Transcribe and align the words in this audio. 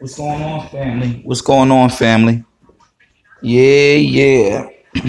What's 0.00 0.16
going 0.16 0.40
on, 0.42 0.68
family? 0.68 1.22
What's 1.24 1.40
going 1.40 1.72
on, 1.72 1.90
family? 1.90 2.44
Yeah, 3.42 3.94
yeah. 3.94 4.68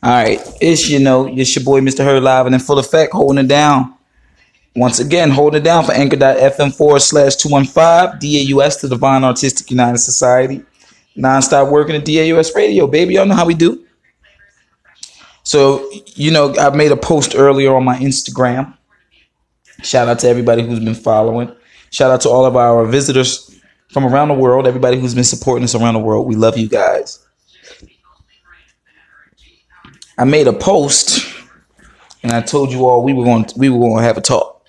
All 0.00 0.12
right, 0.12 0.38
it's 0.60 0.88
you 0.88 1.00
know, 1.00 1.26
it's 1.26 1.56
your 1.56 1.64
boy 1.64 1.80
Mr. 1.80 2.04
Hurd 2.04 2.22
live 2.22 2.46
and 2.46 2.54
in 2.54 2.60
full 2.60 2.78
effect, 2.78 3.12
holding 3.12 3.44
it 3.44 3.48
down. 3.48 3.94
Once 4.76 5.00
again, 5.00 5.30
holding 5.30 5.60
it 5.60 5.64
down 5.64 5.84
for 5.84 5.90
anchor.fm 5.90 6.76
forward 6.76 7.00
slash 7.00 7.34
215 7.34 8.20
DAUS 8.20 8.80
the 8.80 8.88
Divine 8.88 9.24
Artistic 9.24 9.68
United 9.68 9.98
Society. 9.98 10.62
Non-stop 11.16 11.68
working 11.68 11.96
at 11.96 12.04
DAUS 12.04 12.54
Radio, 12.54 12.86
baby. 12.86 13.14
Y'all 13.14 13.26
know 13.26 13.34
how 13.34 13.46
we 13.46 13.54
do. 13.54 13.84
So, 15.42 15.90
you 16.14 16.30
know, 16.30 16.54
I 16.54 16.70
made 16.70 16.92
a 16.92 16.96
post 16.96 17.34
earlier 17.36 17.74
on 17.74 17.82
my 17.82 17.98
Instagram. 17.98 18.76
Shout 19.82 20.06
out 20.06 20.20
to 20.20 20.28
everybody 20.28 20.62
who's 20.62 20.78
been 20.78 20.94
following. 20.94 21.52
Shout 21.90 22.12
out 22.12 22.20
to 22.20 22.28
all 22.28 22.44
of 22.44 22.54
our 22.54 22.86
visitors 22.86 23.47
from 23.90 24.04
around 24.04 24.28
the 24.28 24.34
world, 24.34 24.66
everybody 24.66 24.98
who's 25.00 25.14
been 25.14 25.24
supporting 25.24 25.64
us 25.64 25.74
around 25.74 25.94
the 25.94 26.00
world. 26.00 26.26
We 26.26 26.36
love 26.36 26.58
you 26.58 26.68
guys. 26.68 27.24
I 30.16 30.24
made 30.24 30.46
a 30.46 30.52
post 30.52 31.26
and 32.22 32.32
I 32.32 32.40
told 32.40 32.72
you 32.72 32.86
all 32.86 33.02
we 33.02 33.12
were 33.12 33.24
going 33.24 33.44
to, 33.44 33.58
we 33.58 33.68
were 33.68 33.78
going 33.78 33.98
to 33.98 34.02
have 34.02 34.18
a 34.18 34.20
talk. 34.20 34.64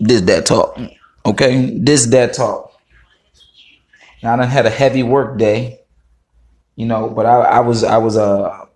This 0.00 0.22
that 0.22 0.46
talk. 0.46 0.78
Okay? 1.26 1.78
This 1.78 2.06
that 2.06 2.32
talk. 2.32 2.72
Now 4.22 4.34
I 4.34 4.36
done 4.36 4.48
had 4.48 4.66
a 4.66 4.70
heavy 4.70 5.02
work 5.02 5.38
day, 5.38 5.80
you 6.76 6.86
know, 6.86 7.08
but 7.08 7.26
I, 7.26 7.40
I 7.40 7.60
was 7.60 7.84
I 7.84 7.96
was 7.98 8.16
uh 8.16 8.66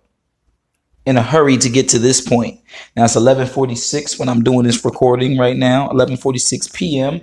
in 1.05 1.17
a 1.17 1.21
hurry 1.21 1.57
to 1.57 1.69
get 1.69 1.89
to 1.89 1.99
this 1.99 2.21
point. 2.21 2.59
Now 2.95 3.05
it's 3.05 3.15
11:46 3.15 4.19
when 4.19 4.27
I'm 4.27 4.43
doing 4.43 4.63
this 4.63 4.83
recording 4.83 5.37
right 5.37 5.55
now. 5.55 5.89
11:46 5.89 6.73
p.m. 6.73 7.21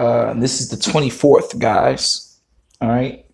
Uh, 0.00 0.32
this 0.34 0.60
is 0.60 0.70
the 0.70 0.76
24th, 0.76 1.58
guys. 1.58 2.40
All 2.80 2.88
right. 2.88 3.26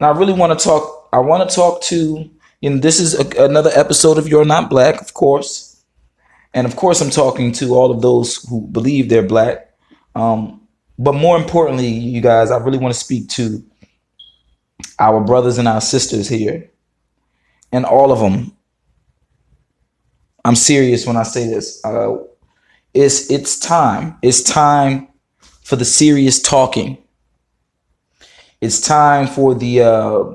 Now 0.00 0.12
I 0.12 0.18
really 0.18 0.32
want 0.32 0.58
to 0.58 0.64
talk. 0.64 1.08
I 1.12 1.18
want 1.18 1.48
to 1.48 1.54
talk 1.54 1.82
to. 1.84 2.30
You 2.60 2.70
know, 2.70 2.78
this 2.78 3.00
is 3.00 3.18
a, 3.18 3.44
another 3.44 3.70
episode 3.74 4.18
of 4.18 4.26
You're 4.26 4.44
Not 4.44 4.68
Black, 4.70 5.00
of 5.00 5.14
course, 5.14 5.82
and 6.52 6.66
of 6.66 6.76
course 6.76 7.00
I'm 7.00 7.10
talking 7.10 7.52
to 7.52 7.74
all 7.74 7.90
of 7.90 8.02
those 8.02 8.36
who 8.48 8.66
believe 8.68 9.08
they're 9.08 9.22
black. 9.22 9.74
Um, 10.14 10.66
but 10.98 11.14
more 11.14 11.38
importantly, 11.38 11.88
you 11.88 12.20
guys, 12.20 12.50
I 12.50 12.58
really 12.58 12.78
want 12.78 12.92
to 12.94 13.00
speak 13.00 13.28
to 13.30 13.64
our 14.98 15.20
brothers 15.22 15.58
and 15.58 15.68
our 15.68 15.80
sisters 15.80 16.28
here, 16.28 16.70
and 17.72 17.84
all 17.84 18.10
of 18.10 18.20
them 18.20 18.56
I'm 20.44 20.56
serious 20.56 21.06
when 21.06 21.16
I 21.16 21.22
say 21.22 21.46
this. 21.46 21.84
Uh, 21.84 22.16
it's 22.94 23.30
it's 23.30 23.58
time. 23.58 24.16
It's 24.22 24.42
time 24.42 25.08
for 25.70 25.76
the 25.76 25.84
serious 25.84 26.42
talking. 26.42 26.98
It's 28.60 28.80
time 28.80 29.28
for 29.28 29.54
the 29.54 29.82
uh, 29.82 30.34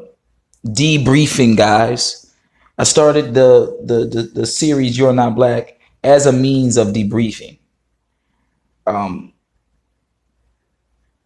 debriefing, 0.65 1.57
guys. 1.57 2.33
I 2.77 2.85
started 2.85 3.33
the, 3.33 3.77
the 3.83 4.05
the 4.05 4.21
the 4.33 4.45
series 4.45 4.97
"You're 4.97 5.11
Not 5.11 5.35
Black" 5.35 5.77
as 6.05 6.25
a 6.25 6.31
means 6.31 6.77
of 6.77 6.87
debriefing. 6.93 7.59
Um, 8.87 9.33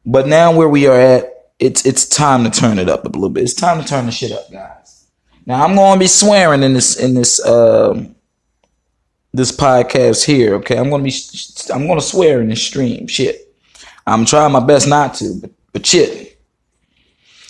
but 0.03 0.27
now 0.27 0.55
where 0.55 0.67
we 0.67 0.87
are 0.87 0.99
at, 0.99 1.51
it's 1.59 1.85
it's 1.85 2.07
time 2.07 2.43
to 2.45 2.49
turn 2.49 2.79
it 2.79 2.89
up 2.89 3.05
a 3.05 3.09
little 3.09 3.29
bit. 3.29 3.43
It's 3.43 3.53
time 3.53 3.79
to 3.79 3.87
turn 3.87 4.07
the 4.07 4.11
shit 4.11 4.31
up, 4.31 4.51
guys. 4.51 5.05
Now 5.45 5.63
I'm 5.63 5.75
gonna 5.75 5.99
be 5.99 6.07
swearing 6.07 6.63
in 6.63 6.73
this 6.73 6.99
in 6.99 7.13
this. 7.13 7.45
Um, 7.45 8.15
this 9.31 9.51
podcast 9.51 10.25
here. 10.25 10.55
Okay, 10.55 10.75
I'm 10.75 10.89
gonna 10.89 11.03
be 11.03 11.13
I'm 11.71 11.85
gonna 11.85 12.01
swear 12.01 12.41
in 12.41 12.49
this 12.49 12.63
stream. 12.63 13.05
Shit, 13.05 13.48
I'm 14.09 14.25
trying 14.25 14.51
my 14.51 14.59
best 14.59 14.87
not 14.87 15.13
to, 15.15 15.39
but 15.39 15.51
but 15.71 15.85
shit, 15.85 16.39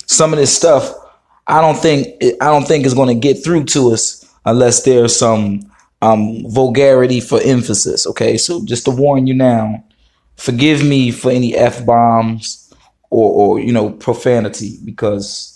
some 0.05 0.33
of 0.33 0.39
this 0.39 0.55
stuff 0.55 0.93
I 1.47 1.61
don't 1.61 1.77
think 1.77 2.21
I 2.41 2.45
don't 2.45 2.67
think 2.67 2.85
is 2.85 2.93
gonna 2.93 3.15
get 3.15 3.43
through 3.43 3.65
to 3.65 3.91
us 3.91 4.25
unless 4.45 4.83
there's 4.83 5.15
some 5.15 5.61
um 6.01 6.43
vulgarity 6.49 7.19
for 7.19 7.41
emphasis. 7.41 8.05
Okay, 8.07 8.37
so 8.37 8.63
just 8.65 8.85
to 8.85 8.91
warn 8.91 9.25
you 9.25 9.33
now, 9.33 9.83
forgive 10.35 10.83
me 10.83 11.11
for 11.11 11.31
any 11.31 11.55
f 11.55 11.85
bombs 11.85 12.71
or 13.09 13.31
or 13.31 13.59
you 13.59 13.73
know 13.73 13.91
profanity 13.91 14.77
because. 14.85 15.55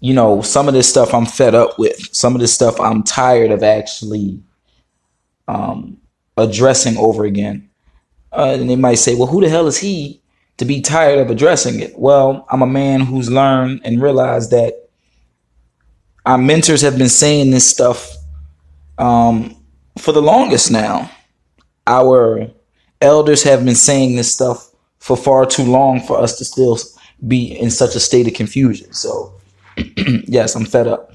You 0.00 0.14
know, 0.14 0.42
some 0.42 0.68
of 0.68 0.74
this 0.74 0.88
stuff 0.88 1.12
I'm 1.12 1.26
fed 1.26 1.56
up 1.56 1.76
with. 1.76 2.14
Some 2.14 2.36
of 2.36 2.40
this 2.40 2.54
stuff 2.54 2.80
I'm 2.80 3.02
tired 3.02 3.50
of 3.50 3.64
actually 3.64 4.40
um, 5.48 5.98
addressing 6.36 6.96
over 6.96 7.24
again. 7.24 7.67
Uh, 8.32 8.56
and 8.58 8.68
they 8.68 8.76
might 8.76 8.96
say, 8.96 9.14
well, 9.14 9.26
who 9.26 9.40
the 9.40 9.48
hell 9.48 9.66
is 9.66 9.78
he 9.78 10.20
to 10.58 10.64
be 10.64 10.80
tired 10.80 11.18
of 11.18 11.30
addressing 11.30 11.80
it? 11.80 11.98
Well, 11.98 12.46
I'm 12.50 12.62
a 12.62 12.66
man 12.66 13.00
who's 13.00 13.30
learned 13.30 13.80
and 13.84 14.02
realized 14.02 14.50
that 14.50 14.88
our 16.26 16.38
mentors 16.38 16.82
have 16.82 16.98
been 16.98 17.08
saying 17.08 17.50
this 17.50 17.68
stuff 17.68 18.14
um, 18.98 19.56
for 19.98 20.12
the 20.12 20.22
longest 20.22 20.70
now. 20.70 21.10
Our 21.86 22.50
elders 23.00 23.42
have 23.44 23.64
been 23.64 23.74
saying 23.74 24.16
this 24.16 24.34
stuff 24.34 24.70
for 24.98 25.16
far 25.16 25.46
too 25.46 25.64
long 25.64 26.00
for 26.00 26.18
us 26.18 26.36
to 26.38 26.44
still 26.44 26.78
be 27.26 27.58
in 27.58 27.70
such 27.70 27.94
a 27.94 28.00
state 28.00 28.26
of 28.26 28.34
confusion. 28.34 28.92
So, 28.92 29.40
yes, 29.96 30.54
I'm 30.54 30.66
fed 30.66 30.86
up. 30.86 31.14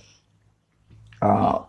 Uh, 1.22 1.62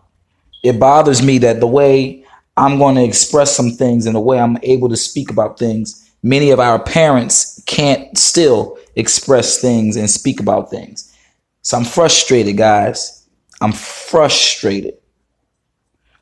it 0.63 0.79
bothers 0.79 1.21
me 1.21 1.37
that 1.39 1.59
the 1.59 1.67
way 1.67 2.24
I'm 2.57 2.77
going 2.77 2.95
to 2.95 3.03
express 3.03 3.55
some 3.55 3.71
things 3.71 4.05
in 4.05 4.13
the 4.13 4.19
way 4.19 4.39
I'm 4.39 4.57
able 4.63 4.89
to 4.89 4.97
speak 4.97 5.29
about 5.29 5.59
things. 5.59 6.09
Many 6.23 6.51
of 6.51 6.59
our 6.59 6.81
parents 6.81 7.61
can't 7.65 8.17
still 8.17 8.77
express 8.95 9.59
things 9.59 9.97
and 9.97 10.09
speak 10.09 10.39
about 10.39 10.69
things. 10.69 11.13
So 11.61 11.77
I'm 11.77 11.83
frustrated, 11.83 12.57
guys. 12.57 13.27
I'm 13.61 13.73
frustrated. 13.73 14.95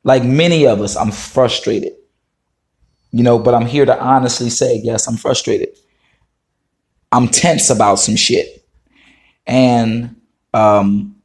Like 0.04 0.24
many 0.24 0.66
of 0.66 0.82
us, 0.82 0.96
I'm 0.96 1.12
frustrated. 1.12 1.94
You 3.12 3.24
know, 3.24 3.38
but 3.38 3.54
I'm 3.54 3.68
here 3.68 3.86
to 3.86 4.00
honestly 4.02 4.50
say, 4.50 4.82
yes, 4.84 5.08
I'm 5.08 5.18
frustrated. 5.18 5.70
I'm 7.12 7.28
tense 7.28 7.70
about 7.70 7.96
some 7.96 8.16
shit. 8.16 8.68
And 9.46 10.16
um, 10.54 11.16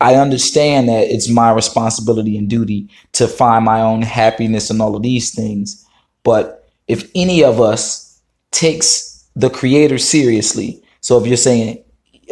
I 0.00 0.16
understand 0.16 0.88
that 0.88 1.08
it's 1.08 1.28
my 1.28 1.50
responsibility 1.52 2.36
and 2.36 2.48
duty 2.48 2.88
to 3.12 3.26
find 3.26 3.64
my 3.64 3.80
own 3.80 4.02
happiness 4.02 4.70
and 4.70 4.80
all 4.82 4.94
of 4.94 5.02
these 5.02 5.34
things. 5.34 5.86
But 6.22 6.68
if 6.86 7.10
any 7.14 7.42
of 7.42 7.60
us 7.60 8.20
takes 8.50 9.28
the 9.34 9.50
creator 9.50 9.98
seriously, 9.98 10.82
so 11.00 11.20
if 11.20 11.26
you're 11.26 11.36
saying 11.36 11.82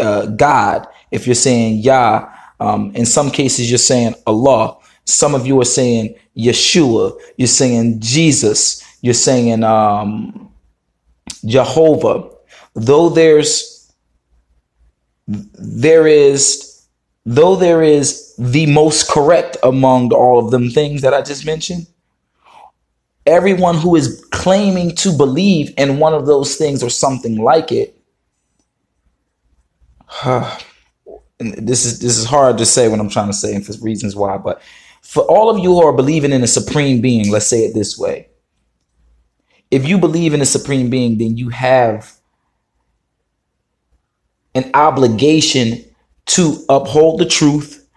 uh, 0.01 0.27
God, 0.27 0.87
if 1.11 1.27
you're 1.27 1.35
saying 1.35 1.79
Yah, 1.79 2.29
um, 2.61 2.91
in 2.95 3.07
some 3.07 3.31
cases 3.31 3.71
you're 3.71 3.79
saying 3.79 4.15
Allah, 4.27 4.77
some 5.07 5.35
of 5.35 5.47
you 5.47 5.61
are 5.61 5.67
saying 5.67 6.15
Yeshua, 6.37 7.19
you're 7.37 7.47
saying 7.47 8.01
Jesus, 8.01 8.83
you're 9.01 9.15
saying 9.15 9.63
um, 9.65 10.53
Jehovah. 11.45 12.31
Though 12.75 13.09
there's 13.09 13.93
there 15.27 16.07
is 16.07 16.74
though 17.27 17.57
there 17.57 17.83
is 17.83 18.35
the 18.39 18.67
most 18.67 19.09
correct 19.09 19.57
among 19.63 20.13
all 20.13 20.45
of 20.45 20.51
them 20.51 20.71
things 20.71 21.03
that 21.03 21.15
I 21.15 21.23
just 21.23 21.47
mentioned, 21.47 21.87
everyone 23.27 23.77
who 23.77 23.97
is 23.97 24.25
claiming 24.31 24.95
to 24.97 25.13
believe 25.13 25.73
in 25.79 25.99
one 25.99 26.15
of 26.15 26.27
those 26.27 26.57
things 26.57 26.83
or 26.83 26.91
something 26.91 27.39
like 27.39 27.73
it, 27.73 27.97
this 31.39 31.85
is 31.85 31.99
this 31.99 32.17
is 32.17 32.25
hard 32.25 32.59
to 32.59 32.67
say 32.67 32.89
what 32.89 33.01
I'm 33.01 33.09
trying 33.09 33.29
to 33.29 33.33
say 33.33 33.55
and 33.55 33.65
for 33.65 33.73
reasons 33.83 34.15
why, 34.15 34.39
but 34.39 34.61
for 35.01 35.23
all 35.25 35.51
of 35.51 35.59
you 35.59 35.71
who 35.71 35.85
are 35.85 35.93
believing 35.93 36.33
in 36.33 36.43
a 36.43 36.47
supreme 36.47 37.01
being, 37.01 37.31
let's 37.31 37.47
say 37.47 37.65
it 37.65 37.75
this 37.75 37.99
way. 37.99 38.29
If 39.71 39.87
you 39.89 39.99
believe 39.99 40.35
in 40.35 40.41
a 40.41 40.47
supreme 40.47 40.89
being, 40.89 41.19
then 41.19 41.37
you 41.37 41.49
have 41.49 42.15
an 44.55 44.71
obligation 44.73 45.85
to 46.35 46.65
uphold 46.69 47.21
the 47.21 47.27
truth 47.27 47.89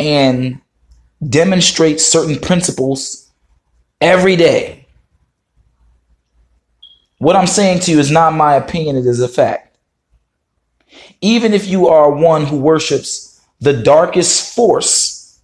and 0.00 0.60
demonstrate 1.28 2.00
certain 2.00 2.36
principles 2.36 3.30
every 4.00 4.34
day. 4.34 4.86
What 7.18 7.36
I'm 7.36 7.46
saying 7.46 7.80
to 7.80 7.92
you 7.92 8.00
is 8.00 8.10
not 8.10 8.34
my 8.34 8.54
opinion, 8.54 8.96
it 8.96 9.06
is 9.06 9.20
a 9.20 9.28
fact. 9.28 9.78
Even 11.20 11.54
if 11.54 11.68
you 11.68 11.86
are 11.86 12.10
one 12.10 12.44
who 12.44 12.58
worships 12.58 13.40
the 13.60 13.72
darkest 13.72 14.54
force, 14.54 15.40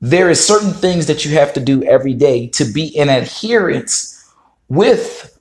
there 0.00 0.30
is 0.30 0.46
certain 0.46 0.72
things 0.72 1.06
that 1.06 1.24
you 1.24 1.32
have 1.32 1.52
to 1.54 1.60
do 1.60 1.82
every 1.82 2.14
day 2.14 2.46
to 2.48 2.64
be 2.64 2.86
in 2.86 3.08
adherence 3.08 4.32
with 4.68 5.35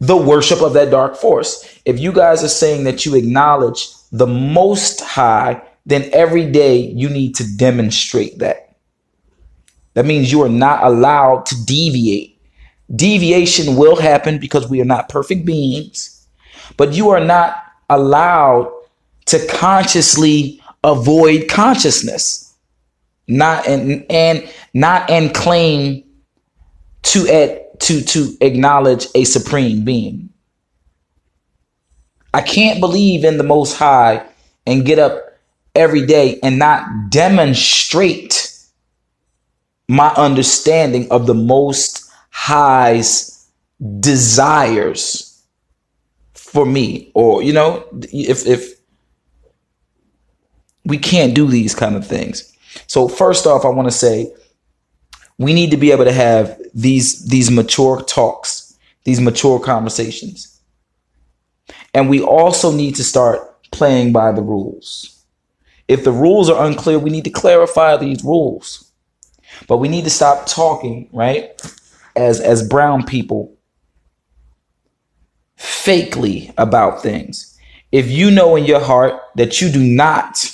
the 0.00 0.16
worship 0.16 0.60
of 0.62 0.74
that 0.74 0.90
dark 0.90 1.16
force. 1.16 1.80
If 1.84 1.98
you 1.98 2.12
guys 2.12 2.44
are 2.44 2.48
saying 2.48 2.84
that 2.84 3.04
you 3.04 3.14
acknowledge 3.16 3.88
the 4.12 4.26
most 4.26 5.00
high, 5.00 5.62
then 5.86 6.08
every 6.12 6.50
day 6.50 6.78
you 6.78 7.08
need 7.08 7.34
to 7.36 7.56
demonstrate 7.56 8.38
that. 8.38 8.76
That 9.94 10.06
means 10.06 10.30
you 10.30 10.42
are 10.42 10.48
not 10.48 10.84
allowed 10.84 11.46
to 11.46 11.64
deviate. 11.64 12.40
Deviation 12.94 13.76
will 13.76 13.96
happen 13.96 14.38
because 14.38 14.68
we 14.68 14.80
are 14.80 14.84
not 14.84 15.08
perfect 15.08 15.44
beings. 15.44 16.14
but 16.76 16.92
you 16.92 17.10
are 17.10 17.24
not 17.24 17.62
allowed 17.90 18.72
to 19.26 19.44
consciously 19.48 20.62
avoid 20.84 21.48
consciousness, 21.48 22.54
not 23.26 23.66
and 23.66 24.06
and 24.10 24.48
not 24.72 25.10
and 25.10 25.34
claim 25.34 26.04
to 27.02 27.26
at 27.28 27.67
to 27.80 28.02
to 28.02 28.36
acknowledge 28.40 29.06
a 29.14 29.24
supreme 29.24 29.84
being. 29.84 30.30
I 32.34 32.42
can't 32.42 32.80
believe 32.80 33.24
in 33.24 33.38
the 33.38 33.44
Most 33.44 33.76
High 33.76 34.24
and 34.66 34.84
get 34.84 34.98
up 34.98 35.38
every 35.74 36.04
day 36.04 36.38
and 36.42 36.58
not 36.58 37.10
demonstrate 37.10 38.52
my 39.88 40.08
understanding 40.14 41.10
of 41.10 41.26
the 41.26 41.34
Most 41.34 42.10
High's 42.30 43.48
desires 44.00 45.42
for 46.34 46.66
me, 46.66 47.10
or 47.14 47.42
you 47.42 47.52
know, 47.52 47.84
if 48.12 48.46
if 48.46 48.74
we 50.84 50.98
can't 50.98 51.34
do 51.34 51.46
these 51.46 51.74
kind 51.74 51.96
of 51.96 52.06
things. 52.06 52.52
So 52.86 53.08
first 53.08 53.46
off, 53.46 53.64
I 53.64 53.68
want 53.68 53.88
to 53.88 53.96
say 53.96 54.32
we 55.38 55.52
need 55.52 55.70
to 55.70 55.76
be 55.76 55.92
able 55.92 56.04
to 56.04 56.12
have 56.12 56.57
these 56.74 57.26
these 57.28 57.50
mature 57.50 58.02
talks, 58.02 58.76
these 59.04 59.20
mature 59.20 59.58
conversations. 59.58 60.60
And 61.94 62.08
we 62.08 62.20
also 62.20 62.70
need 62.70 62.94
to 62.96 63.04
start 63.04 63.40
playing 63.70 64.12
by 64.12 64.32
the 64.32 64.42
rules. 64.42 65.24
If 65.88 66.04
the 66.04 66.12
rules 66.12 66.50
are 66.50 66.66
unclear, 66.66 66.98
we 66.98 67.10
need 67.10 67.24
to 67.24 67.30
clarify 67.30 67.96
these 67.96 68.22
rules. 68.22 68.90
But 69.66 69.78
we 69.78 69.88
need 69.88 70.04
to 70.04 70.10
stop 70.10 70.46
talking, 70.46 71.08
right? 71.12 71.60
As 72.16 72.40
as 72.40 72.66
brown 72.66 73.04
people 73.04 73.54
fakely 75.58 76.52
about 76.56 77.02
things. 77.02 77.58
If 77.90 78.08
you 78.10 78.30
know 78.30 78.56
in 78.56 78.64
your 78.64 78.80
heart 78.80 79.20
that 79.36 79.60
you 79.60 79.70
do 79.70 79.82
not 79.82 80.52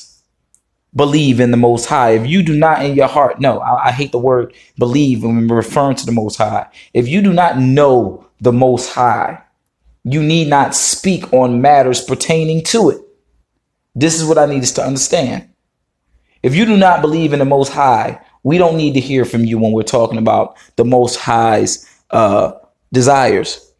believe 0.97 1.41
in 1.41 1.51
the 1.51 1.57
Most 1.57 1.87
High, 1.87 2.11
if 2.11 2.27
you 2.27 2.43
do 2.43 2.57
not 2.57 2.85
in 2.85 2.95
your 2.95 3.09
heart, 3.09 3.41
no, 3.41 3.59
I, 3.59 3.89
I 3.89 3.91
hate 3.91 4.13
the 4.13 4.19
word 4.19 4.55
believe 4.79 5.23
when 5.23 5.49
we're 5.49 5.57
referring 5.57 5.97
to 5.97 6.07
the 6.07 6.13
Most 6.13 6.37
High. 6.37 6.67
If 6.93 7.09
you 7.09 7.23
do 7.23 7.33
not 7.33 7.59
know 7.59 8.27
the 8.41 8.53
Most 8.53 8.91
High, 8.93 9.43
you 10.05 10.23
need 10.23 10.49
not 10.49 10.75
speak 10.75 11.33
on 11.33 11.61
matters 11.61 12.03
pertaining 12.03 12.63
to 12.65 12.91
it. 12.91 13.01
This 13.95 14.21
is 14.21 14.27
what 14.27 14.39
I 14.39 14.47
need 14.47 14.63
us 14.63 14.73
to 14.73 14.85
understand. 14.85 15.49
If 16.43 16.55
you 16.55 16.67
do 16.67 16.77
not 16.77 17.01
believe 17.01 17.33
in 17.33 17.39
the 17.39 17.45
Most 17.45 17.73
High, 17.73 18.21
we 18.43 18.59
don't 18.59 18.77
need 18.77 18.95
to 18.95 19.01
hear 19.01 19.25
from 19.25 19.45
you 19.45 19.59
when 19.59 19.73
we're 19.73 19.83
talking 19.83 20.19
about 20.19 20.57
the 20.77 20.85
Most 20.85 21.17
High's 21.17 21.89
uh, 22.11 22.53
desires, 22.93 23.73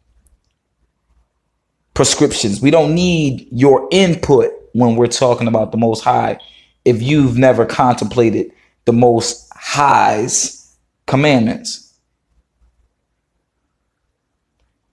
prescriptions. 1.93 2.61
We 2.61 2.71
don't 2.71 2.95
need 2.95 3.47
your 3.51 3.87
input 3.91 4.51
when 4.73 4.95
we're 4.95 5.07
talking 5.07 5.47
about 5.47 5.71
the 5.71 5.77
Most 5.77 6.03
High 6.03 6.39
if 6.85 7.01
you've 7.01 7.37
never 7.37 7.65
contemplated 7.65 8.51
the 8.85 8.93
Most 8.93 9.51
High's 9.53 10.77
commandments. 11.07 11.97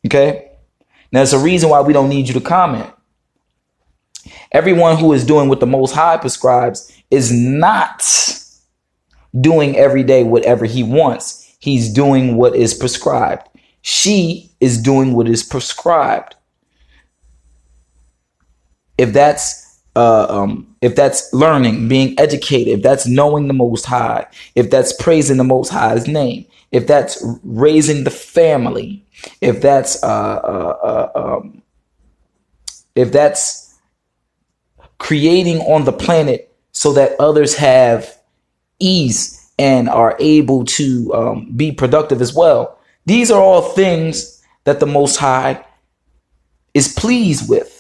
Okay? 0.06 0.50
Now, 1.12 1.21
there's 1.21 1.35
a 1.35 1.39
reason 1.39 1.69
why 1.69 1.83
we 1.83 1.93
don't 1.93 2.09
need 2.09 2.27
you 2.27 2.35
to 2.35 2.41
comment. 2.41 2.91
Everyone 4.50 4.97
who 4.97 5.12
is 5.12 5.25
doing 5.25 5.49
what 5.49 5.61
the 5.61 5.67
Most 5.67 5.93
High 5.93 6.17
prescribes 6.17 6.91
is 7.11 7.33
not 7.33 8.03
doing 9.39 9.77
every 9.77 10.03
day 10.03 10.25
whatever 10.25 10.65
he 10.65 10.83
wants. 10.83 11.56
He's 11.59 11.93
doing 11.93 12.37
what 12.37 12.56
is 12.56 12.75
prescribed. 12.75 13.49
She 13.83 14.50
is 14.61 14.81
doing 14.81 15.12
what 15.15 15.29
is 15.29 15.43
prescribed. 15.43 16.35
If 18.99 19.12
that's 19.12 19.71
uh, 19.94 20.27
um, 20.29 20.75
if 20.81 20.97
that's 20.97 21.33
learning, 21.33 21.89
being 21.89 22.19
educated, 22.19 22.79
if 22.79 22.83
that's 22.83 23.06
knowing 23.06 23.47
the 23.47 23.55
Most 23.55 23.85
High, 23.85 24.27
if 24.55 24.71
that's 24.71 24.93
praising 24.93 25.37
the 25.37 25.44
Most 25.44 25.69
High's 25.69 26.06
name, 26.06 26.47
if 26.71 26.87
that's 26.87 27.23
raising 27.44 28.05
the 28.05 28.11
family, 28.11 29.05
if 29.41 29.61
that's 29.61 30.03
uh, 30.03 30.06
uh, 30.06 31.11
uh, 31.15 31.19
um, 31.19 31.62
if 32.94 33.12
that's 33.12 33.79
creating 34.99 35.59
on 35.61 35.85
the 35.85 35.93
planet 35.93 36.55
so 36.73 36.93
that 36.93 37.19
others 37.21 37.55
have 37.56 38.19
ease 38.79 39.53
and 39.59 39.89
are 39.89 40.17
able 40.19 40.65
to 40.65 41.12
um, 41.15 41.53
be 41.55 41.71
productive 41.71 42.21
as 42.21 42.35
well. 42.35 42.79
These 43.05 43.31
are 43.31 43.41
all 43.41 43.62
things 43.62 44.43
that 44.65 44.81
the 44.81 44.87
Most 44.87 45.17
High 45.17 45.65
is 46.73 46.93
pleased 46.93 47.49
with. 47.49 47.71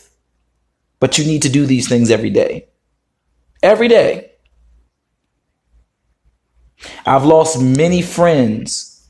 But 1.02 1.18
you 1.18 1.24
need 1.24 1.42
to 1.42 1.48
do 1.48 1.66
these 1.66 1.88
things 1.88 2.12
every 2.12 2.30
day. 2.30 2.68
Every 3.60 3.88
day. 3.88 4.30
I've 7.04 7.24
lost 7.24 7.60
many 7.60 8.02
friends. 8.02 9.04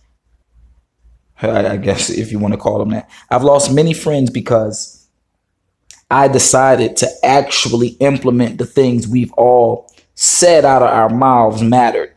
I 1.42 1.76
guess 1.76 2.08
if 2.08 2.32
you 2.32 2.38
want 2.38 2.54
to 2.54 2.58
call 2.58 2.78
them 2.78 2.92
that. 2.92 3.10
I've 3.28 3.42
lost 3.42 3.74
many 3.74 3.92
friends 3.92 4.30
because 4.30 5.06
I 6.10 6.28
decided 6.28 6.96
to 6.96 7.10
actually 7.22 7.88
implement 8.00 8.56
the 8.56 8.64
things 8.64 9.06
we've 9.06 9.32
all 9.34 9.92
said 10.14 10.64
out 10.64 10.80
of 10.80 10.88
our 10.88 11.10
mouths 11.10 11.60
mattered. 11.60 12.14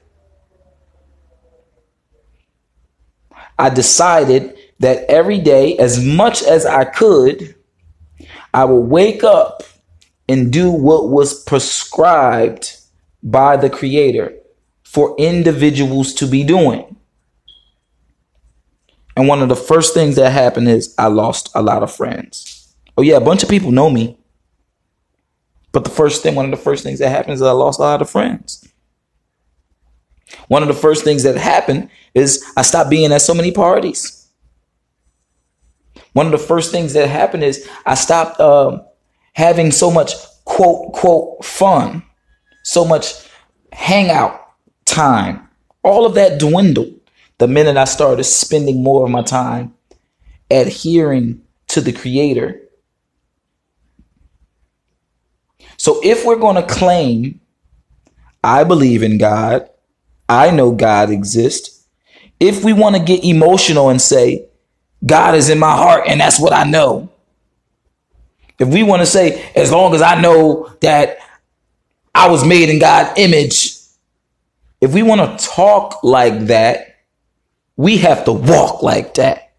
I 3.60 3.72
decided 3.72 4.57
that 4.80 5.04
every 5.10 5.39
day, 5.39 5.77
as 5.77 6.01
much 6.01 6.44
as 6.44 6.66
I 6.66 6.86
could, 6.86 7.55
I 8.56 8.63
will 8.63 8.84
wake 8.84 9.22
up 9.22 9.63
and 10.30 10.52
do 10.52 10.72
what 10.72 11.10
was 11.10 11.44
prescribed 11.44 12.78
by 13.22 13.57
the 13.57 13.69
Creator 13.69 14.34
for 14.86 15.13
individuals 15.18 16.13
to 16.13 16.25
be 16.25 16.42
doing. 16.46 16.96
And 19.18 19.28
one 19.28 19.42
of 19.42 19.50
the 19.50 19.57
first 19.57 19.94
things 19.94 20.16
that 20.16 20.31
happened 20.31 20.69
is 20.69 20.96
I 20.98 21.07
lost 21.07 21.52
a 21.54 21.62
lot 21.62 21.84
of 21.84 21.94
friends. 21.94 22.74
Oh, 22.98 23.02
yeah, 23.02 23.18
a 23.18 23.22
bunch 23.22 23.44
of 23.44 23.50
people 23.50 23.72
know 23.72 23.90
me. 23.90 24.18
But 25.74 25.84
the 25.84 25.90
first 25.90 26.24
thing, 26.24 26.36
one 26.36 26.46
of 26.46 26.51
the 26.51 26.63
first 26.63 26.81
things 26.81 27.00
that 27.00 27.10
happens 27.10 27.42
is 27.42 27.48
I 27.48 27.51
lost 27.51 27.80
a 27.80 27.84
lot 27.84 28.01
of 28.01 28.10
friends. 28.10 28.66
One 30.48 30.62
of 30.62 30.69
the 30.69 30.74
first 30.74 31.04
things 31.04 31.24
that 31.24 31.36
happened 31.36 31.90
is 32.13 32.42
I 32.56 32.62
stopped 32.62 32.90
being 32.90 33.12
at 33.12 33.22
so 33.22 33.34
many 33.34 33.51
parties. 33.51 34.25
One 36.15 36.27
of 36.27 36.31
the 36.31 36.38
first 36.38 36.71
things 36.71 36.94
that 36.94 37.09
happened 37.09 37.44
is 37.44 37.69
I 37.85 37.95
stopped 37.95 38.39
um, 38.39 38.86
having 39.34 39.69
so 39.69 39.91
much 39.91 40.13
quote, 40.45 40.93
quote, 40.93 41.43
fun, 41.43 42.03
so 42.63 42.86
much 42.86 43.15
hangout 43.74 44.39
time. 44.86 45.50
All 45.84 46.05
of 46.05 46.13
that 46.13 46.39
dwindled 46.39 47.01
the 47.38 47.50
minute 47.50 47.75
I 47.75 47.84
started 47.84 48.24
spending 48.24 48.81
more 48.81 49.03
of 49.03 49.12
my 49.12 49.24
time 49.24 49.74
adhering 50.50 51.41
to 51.67 51.81
the 51.81 51.91
Creator. 51.91 52.62
So 55.75 56.00
if 56.01 56.24
we're 56.25 56.38
going 56.38 56.55
to 56.55 56.63
claim, 56.63 57.41
I 58.41 58.63
believe 58.63 59.03
in 59.03 59.17
God, 59.17 59.69
I 60.29 60.50
know 60.50 60.72
God 60.72 61.10
exists, 61.10 61.86
if 62.39 62.63
we 62.63 62.72
want 62.72 62.95
to 62.95 63.03
get 63.03 63.25
emotional 63.25 63.89
and 63.89 64.01
say, 64.01 64.48
God 65.05 65.35
is 65.35 65.50
in 65.50 65.59
my 65.59 65.75
heart 65.75 66.05
and 66.07 66.19
that's 66.19 66.39
what 66.39 66.53
I 66.53 66.63
know. 66.63 67.09
If 68.57 68.69
we 68.69 68.83
want 68.83 69.01
to 69.01 69.05
say, 69.05 69.51
as 69.55 69.71
long 69.71 69.93
as 69.93 70.01
I 70.01 70.19
know 70.19 70.74
that 70.81 71.17
I 72.13 72.29
was 72.29 72.45
made 72.45 72.69
in 72.69 72.79
God's 72.79 73.19
image, 73.19 73.75
if 74.81 74.93
we 74.93 75.03
want 75.03 75.39
to 75.39 75.45
talk 75.45 76.03
like 76.03 76.47
that, 76.47 76.97
we 77.75 77.97
have 77.97 78.25
to 78.25 78.31
walk 78.31 78.81
like 78.81 79.15
that. 79.15 79.51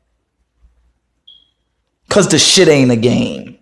Because 2.09 2.29
the 2.29 2.39
shit 2.39 2.69
ain't 2.69 2.91
a 2.91 2.97
game. 2.97 3.59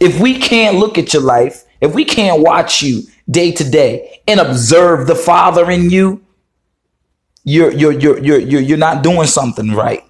If 0.00 0.18
we 0.18 0.38
can't 0.38 0.76
look 0.76 0.96
at 0.96 1.12
your 1.12 1.22
life, 1.22 1.64
if 1.80 1.94
we 1.94 2.06
can't 2.06 2.40
watch 2.40 2.82
you 2.82 3.02
day 3.28 3.52
to 3.52 3.68
day 3.68 4.22
and 4.26 4.40
observe 4.40 5.06
the 5.06 5.14
Father 5.14 5.70
in 5.70 5.90
you, 5.90 6.24
you're 7.44 7.72
you're 7.72 7.92
you're 7.92 8.18
you're 8.18 8.38
you're, 8.38 8.60
you're 8.60 8.78
not 8.78 9.02
doing 9.02 9.26
something 9.26 9.72
right. 9.72 10.04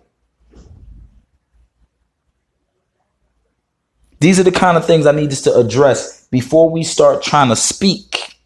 These 4.20 4.38
are 4.38 4.42
the 4.42 4.52
kind 4.52 4.76
of 4.76 4.87
things 4.87 5.06
I 5.06 5.12
need 5.12 5.32
us 5.32 5.40
to 5.42 5.54
address 5.54 6.26
before 6.28 6.68
we 6.68 6.82
start 6.82 7.22
trying 7.22 7.49
to 7.49 7.56
speak 7.56 8.37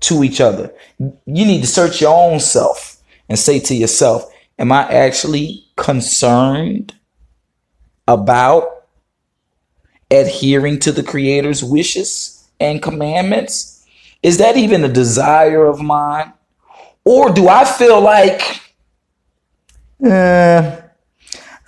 to 0.00 0.24
each 0.24 0.40
other. 0.40 0.74
You 0.98 1.14
need 1.26 1.60
to 1.60 1.66
search 1.66 2.00
your 2.00 2.14
own 2.14 2.40
self 2.40 3.00
and 3.28 3.38
say 3.38 3.60
to 3.60 3.74
yourself, 3.74 4.24
Am 4.58 4.72
I 4.72 4.82
actually 4.92 5.64
concerned 5.76 6.94
about 8.08 8.86
adhering 10.10 10.80
to 10.80 10.90
the 10.90 11.04
Creator's 11.04 11.62
wishes 11.62 12.48
and 12.58 12.82
commandments? 12.82 13.86
Is 14.22 14.38
that 14.38 14.56
even 14.56 14.82
a 14.82 14.88
desire 14.88 15.66
of 15.66 15.80
mine? 15.80 16.32
Or 17.08 17.30
do 17.32 17.48
I 17.48 17.64
feel 17.64 18.02
like, 18.02 18.60
eh, 20.04 20.80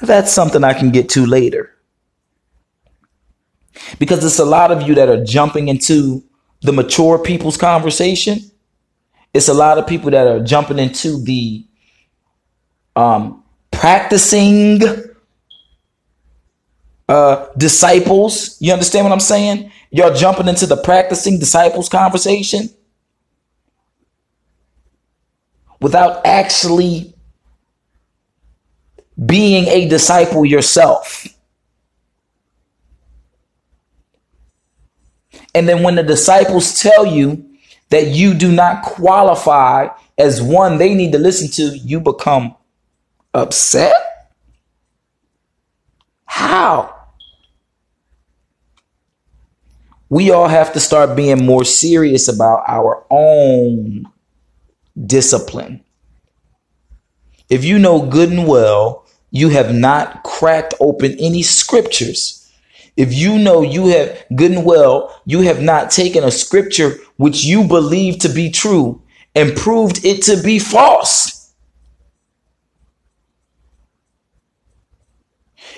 That's 0.02 0.30
something 0.30 0.62
I 0.62 0.74
can 0.74 0.90
get 0.90 1.08
to 1.10 1.24
later. 1.24 1.70
Because 3.98 4.22
it's 4.22 4.38
a 4.38 4.44
lot 4.44 4.70
of 4.70 4.82
you 4.86 4.94
that 4.96 5.08
are 5.08 5.24
jumping 5.24 5.68
into 5.68 6.22
the 6.60 6.74
mature 6.74 7.18
people's 7.18 7.56
conversation. 7.56 8.50
It's 9.32 9.48
a 9.48 9.54
lot 9.54 9.78
of 9.78 9.86
people 9.86 10.10
that 10.10 10.26
are 10.26 10.40
jumping 10.40 10.78
into 10.78 11.22
the 11.22 11.64
um, 12.94 13.42
practicing 13.70 14.82
uh, 17.08 17.46
disciples. 17.56 18.58
You 18.60 18.74
understand 18.74 19.06
what 19.06 19.12
I'm 19.14 19.20
saying? 19.20 19.72
Y'all 19.90 20.12
jumping 20.12 20.48
into 20.48 20.66
the 20.66 20.76
practicing 20.76 21.38
disciples 21.38 21.88
conversation 21.88 22.68
without 25.80 26.24
actually 26.26 27.14
being 29.24 29.66
a 29.68 29.88
disciple 29.88 30.44
yourself. 30.44 31.26
And 35.54 35.68
then 35.68 35.82
when 35.82 35.96
the 35.96 36.02
disciples 36.02 36.80
tell 36.80 37.04
you 37.04 37.46
that 37.88 38.08
you 38.08 38.34
do 38.34 38.52
not 38.52 38.82
qualify 38.82 39.88
as 40.16 40.40
one 40.40 40.78
they 40.78 40.94
need 40.94 41.12
to 41.12 41.18
listen 41.18 41.50
to, 41.52 41.76
you 41.76 42.00
become 42.00 42.54
upset? 43.34 43.94
How? 46.24 46.94
We 50.08 50.30
all 50.30 50.48
have 50.48 50.72
to 50.74 50.80
start 50.80 51.16
being 51.16 51.44
more 51.44 51.64
serious 51.64 52.28
about 52.28 52.64
our 52.68 53.04
own 53.10 54.06
discipline. 55.06 55.82
If 57.48 57.64
you 57.64 57.78
know 57.78 58.06
good 58.06 58.30
and 58.30 58.46
well 58.46 59.06
you 59.30 59.50
have 59.50 59.74
not 59.74 60.22
cracked 60.24 60.74
open 60.80 61.16
any 61.18 61.42
scriptures, 61.42 62.40
if 62.96 63.14
you 63.14 63.38
know 63.38 63.62
you 63.62 63.86
have 63.88 64.24
good 64.34 64.52
and 64.52 64.64
well, 64.64 65.22
you 65.24 65.40
have 65.42 65.62
not 65.62 65.90
taken 65.90 66.24
a 66.24 66.30
scripture 66.30 66.98
which 67.16 67.44
you 67.44 67.64
believe 67.64 68.18
to 68.18 68.28
be 68.28 68.50
true 68.50 69.00
and 69.34 69.56
proved 69.56 70.04
it 70.04 70.22
to 70.24 70.42
be 70.42 70.58
false. 70.58 71.54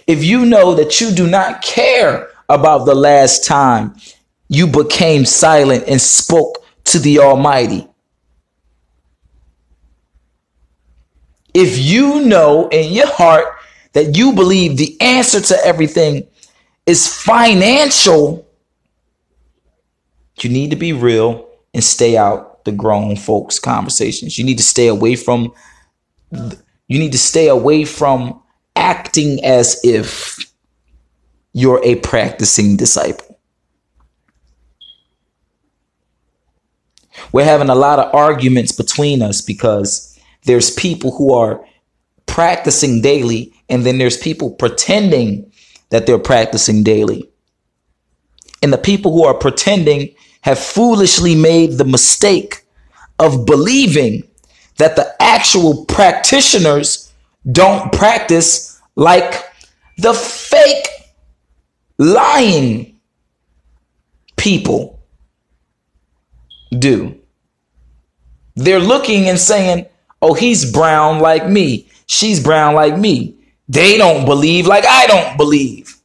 If 0.07 0.25
you 0.25 0.45
know 0.45 0.75
that 0.75 1.01
you 1.01 1.13
do 1.13 1.29
not 1.29 1.63
care 1.63 2.29
about 2.49 2.87
the 2.87 2.95
last 2.95 3.45
time 3.45 3.95
you 4.49 4.67
became 4.67 5.25
silent 5.25 5.85
and 5.87 6.01
spoke 6.01 6.65
to 6.85 6.99
the 6.99 7.21
Almighty, 7.21 7.89
if 11.55 11.79
you 11.79 12.25
know 12.25 12.69
in 12.69 12.93
your 12.93 13.09
heart 13.09 13.47
that 13.93 14.17
you 14.17 14.33
believe 14.33 14.77
the 14.77 14.99
answer 15.01 15.41
to 15.41 15.67
everything 15.67 16.27
is 16.87 17.07
financial, 17.09 18.47
you 20.41 20.51
need 20.51 20.71
to 20.71 20.77
be 20.77 20.93
real 20.93 21.49
and 21.75 21.85
stay 21.85 22.17
out 22.17 22.65
the 22.65 22.73
grown 22.73 23.17
folks 23.17 23.59
conversations. 23.59 24.39
You 24.39 24.45
need 24.45 24.59
to 24.59 24.65
stay 24.65 24.89
away 24.89 25.17
from 25.17 25.53
you 26.31 26.99
need 26.99 27.13
to 27.13 27.19
stay 27.19 27.49
away 27.49 27.85
from 27.85 28.43
acting 28.75 29.45
as 29.45 29.81
if 29.85 30.39
you're 31.53 31.81
a 31.85 31.97
practicing 31.97 32.77
disciple. 32.77 33.39
We're 37.33 37.45
having 37.45 37.69
a 37.69 37.75
lot 37.75 37.99
of 37.99 38.15
arguments 38.15 38.73
between 38.73 39.23
us 39.23 39.41
because 39.41 40.12
there's 40.45 40.71
people 40.71 41.13
who 41.17 41.35
are 41.35 41.65
practicing 42.27 43.01
daily 43.01 43.53
and 43.69 43.85
then 43.85 43.99
there's 43.99 44.17
people 44.17 44.51
pretending 44.51 45.51
that 45.91 46.07
they're 46.07 46.19
practicing 46.19 46.83
daily. 46.83 47.29
And 48.63 48.73
the 48.73 48.79
people 48.79 49.13
who 49.13 49.25
are 49.25 49.35
pretending 49.35 50.15
have 50.43 50.59
foolishly 50.59 51.35
made 51.35 51.73
the 51.73 51.85
mistake 51.85 52.65
of 53.19 53.47
believing 53.47 54.29
that 54.79 54.97
the 54.97 55.15
actual 55.21 55.85
practitioners 55.85 57.13
don't 57.51 57.93
practice 57.93 58.81
like 58.97 59.45
the 59.99 60.15
fake 60.15 60.89
lying 61.99 62.99
people 64.37 65.01
do. 66.77 67.19
They're 68.57 68.81
looking 68.81 69.29
and 69.29 69.39
saying, 69.39 69.87
oh, 70.23 70.35
he's 70.35 70.71
brown 70.71 71.19
like 71.19 71.47
me. 71.49 71.89
She's 72.07 72.43
brown 72.43 72.75
like 72.75 72.97
me. 72.97 73.37
They 73.69 73.99
don't 73.99 74.25
believe 74.25 74.67
like 74.67 74.85
I 74.87 75.07
don't 75.07 75.37
believe. 75.37 75.97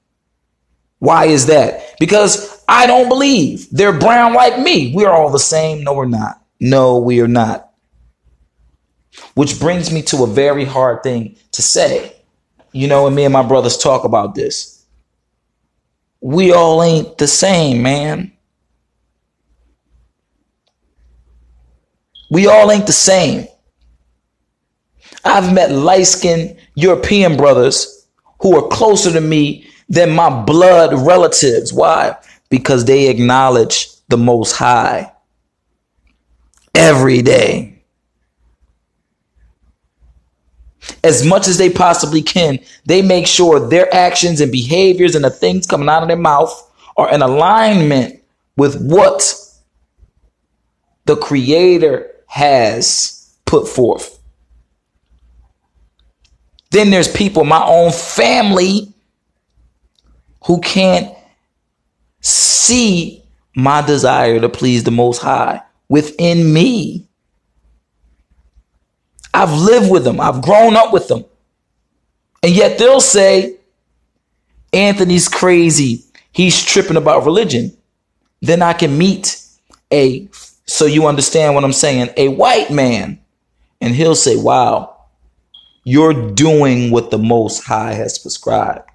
Why 1.00 1.26
is 1.26 1.46
that? 1.46 1.96
Because 2.00 2.64
I 2.68 2.88
don't 2.88 3.08
believe. 3.08 3.68
They're 3.72 3.98
brown 3.98 4.34
like 4.34 4.60
me. 4.60 4.94
We're 4.96 5.12
all 5.12 5.30
the 5.30 5.40
same. 5.40 5.84
No, 5.84 5.94
we're 5.94 6.06
not. 6.06 6.42
No, 6.60 6.98
we 6.98 7.22
are 7.22 7.28
not. 7.28 7.72
Which 9.36 9.60
brings 9.60 9.92
me 9.92 10.02
to 10.04 10.24
a 10.24 10.28
very 10.28 10.66
hard 10.66 11.04
thing 11.04 11.36
to 11.52 11.62
say. 11.62 12.16
You 12.72 12.88
know, 12.88 13.08
and 13.08 13.16
me 13.16 13.26
and 13.26 13.34
my 13.34 13.44
brothers 13.44 13.78
talk 13.78 14.04
about 14.04 14.36
this. 14.36 14.86
We 16.20 16.52
all 16.52 16.82
ain't 16.84 17.18
the 17.18 17.28
same, 17.28 17.84
man. 17.84 18.34
We 22.30 22.48
all 22.48 22.72
ain't 22.72 22.88
the 22.88 22.94
same. 22.94 23.48
I've 25.28 25.54
met 25.54 25.72
light 25.72 26.08
skinned 26.08 26.58
European 26.76 27.38
brothers 27.38 28.08
who 28.42 28.56
are 28.58 28.68
closer 28.70 29.12
to 29.12 29.22
me 29.22 29.68
than 29.90 30.16
my 30.16 30.30
blood 30.44 30.94
relatives. 30.94 31.74
Why? 31.74 32.16
Because 32.50 32.86
they 32.86 33.10
acknowledge 33.10 33.90
the 34.08 34.18
Most 34.18 34.54
High 34.54 35.12
every 36.74 37.22
day. 37.22 37.74
As 41.04 41.26
much 41.26 41.48
as 41.48 41.58
they 41.58 41.70
possibly 41.70 42.22
can, 42.22 42.60
they 42.86 43.02
make 43.02 43.28
sure 43.28 43.60
their 43.60 43.94
actions 43.94 44.40
and 44.40 44.52
behaviors 44.52 45.16
and 45.16 45.26
the 45.26 45.30
things 45.30 45.68
coming 45.68 45.90
out 45.90 46.02
of 46.02 46.08
their 46.08 46.18
mouth 46.18 46.64
are 46.96 47.14
in 47.14 47.22
alignment 47.22 48.22
with 48.56 48.82
what 48.82 49.36
the 51.06 51.16
Creator 51.16 52.12
has 52.28 53.36
put 53.46 53.68
forth. 53.68 54.17
Then 56.72 56.90
there's 56.90 57.08
people, 57.08 57.44
my 57.44 57.64
own 57.64 57.92
family, 57.92 58.94
who 60.46 60.60
can't 60.62 61.16
see 62.22 63.24
my 63.56 63.82
desire 63.82 64.40
to 64.40 64.50
please 64.50 64.84
the 64.84 64.92
Most 64.92 65.22
High 65.22 65.62
within 65.90 66.54
me. 66.54 67.08
I've 69.34 69.54
lived 69.54 69.92
with 69.92 70.04
them, 70.04 70.20
I've 70.20 70.42
grown 70.42 70.76
up 70.76 70.94
with 70.94 71.08
them. 71.08 71.26
And 72.44 72.52
yet 72.54 72.78
they'll 72.78 73.02
say, 73.02 73.58
Anthony's 74.74 75.28
crazy. 75.28 76.04
He's 76.32 76.64
tripping 76.64 76.98
about 76.98 77.26
religion. 77.26 77.76
Then 78.42 78.62
I 78.62 78.74
can 78.74 78.98
meet 78.98 79.42
a, 79.92 80.28
so 80.66 80.86
you 80.86 81.08
understand 81.08 81.56
what 81.56 81.64
I'm 81.64 81.74
saying, 81.74 82.10
a 82.16 82.28
white 82.28 82.70
man. 82.70 83.20
And 83.82 83.96
he'll 83.96 84.16
say, 84.16 84.36
wow, 84.36 84.97
you're 85.88 86.34
doing 86.34 86.92
what 86.92 87.12
the 87.12 87.18
Most 87.18 87.64
High 87.64 87.94
has 87.94 88.20
prescribed. 88.20 88.90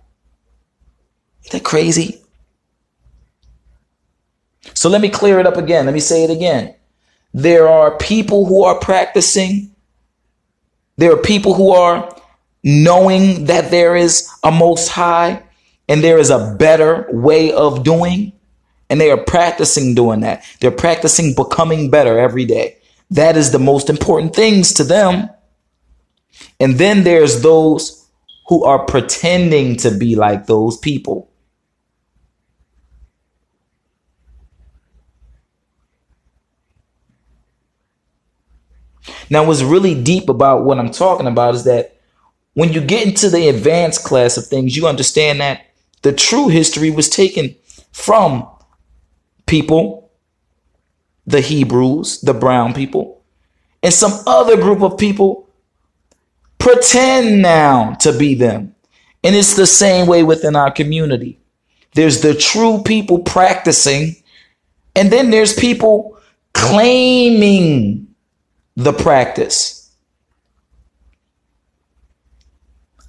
Isn't 1.47 1.53
that 1.53 1.65
crazy? 1.65 2.23
So 4.75 4.91
let 4.91 5.01
me 5.01 5.09
clear 5.09 5.41
it 5.41 5.47
up 5.47 5.57
again. 5.57 5.87
Let 5.87 5.95
me 5.95 6.01
say 6.01 6.23
it 6.23 6.29
again. 6.29 6.75
There 7.33 7.67
are 7.67 7.97
people 7.97 8.45
who 8.45 8.65
are 8.65 8.79
practicing. 8.79 9.75
There 10.99 11.11
are 11.11 11.17
people 11.17 11.55
who 11.55 11.73
are 11.73 12.15
knowing 12.63 13.47
that 13.47 13.71
there 13.71 13.97
is 13.97 14.29
a 14.45 14.53
most 14.53 14.91
high 14.91 15.43
and 15.89 16.05
there 16.05 16.19
is 16.19 16.29
a 16.29 16.55
better 16.59 17.09
way 17.11 17.53
of 17.55 17.85
doing. 17.85 18.33
And 18.91 19.01
they 19.01 19.11
are 19.11 19.25
practicing 19.25 19.95
doing 19.95 20.21
that. 20.21 20.45
They're 20.61 20.71
practicing 20.71 21.35
becoming 21.35 21.89
better 21.89 22.19
every 22.19 22.45
day. 22.45 22.77
That 23.11 23.39
is 23.39 23.51
the 23.51 23.59
most 23.59 23.89
important 23.89 24.37
things 24.37 24.75
to 24.75 24.85
them. 24.85 25.31
And 26.59 26.79
then 26.79 27.05
there's 27.05 27.43
those 27.43 28.09
who 28.49 28.65
are 28.65 28.85
pretending 28.85 29.77
to 29.77 29.91
be 29.91 30.17
like 30.17 30.47
those 30.47 30.77
people. 30.79 31.31
Now, 39.31 39.47
what's 39.47 39.63
really 39.63 40.01
deep 40.01 40.29
about 40.29 40.65
what 40.65 40.79
I'm 40.79 40.91
talking 40.91 41.27
about 41.27 41.55
is 41.55 41.65
that 41.65 41.97
when 42.55 42.73
you 42.73 42.81
get 42.81 43.07
into 43.07 43.31
the 43.31 43.49
advanced 43.49 44.05
class 44.05 44.37
of 44.37 44.47
things, 44.47 44.77
you 44.77 44.87
understand 44.87 45.41
that 45.41 45.67
the 46.03 46.13
true 46.13 46.49
history 46.49 46.91
was 46.91 47.09
taken 47.09 47.55
from 47.93 48.47
people, 49.47 50.11
the 51.27 51.41
Hebrews, 51.41 52.21
the 52.21 52.35
brown 52.35 52.75
people, 52.75 53.23
and 53.83 53.95
some 53.95 54.13
other 54.27 54.57
group 54.57 54.83
of 54.83 54.99
people 54.99 55.49
pretend 56.63 57.43
now 57.43 57.93
to 57.95 58.17
be 58.17 58.37
them. 58.37 58.73
And 59.25 59.35
it's 59.35 59.55
the 59.55 59.67
same 59.67 60.07
way 60.07 60.23
within 60.23 60.55
our 60.55 60.71
community. 60.71 61.41
There's 61.95 62.21
the 62.21 62.35
true 62.35 62.83
people 62.85 63.19
practicing, 63.19 64.15
and 64.95 65.11
then 65.11 65.31
there's 65.31 65.55
people 65.55 66.21
claiming 66.55 68.07
the 68.77 68.93
practice. 68.93 69.93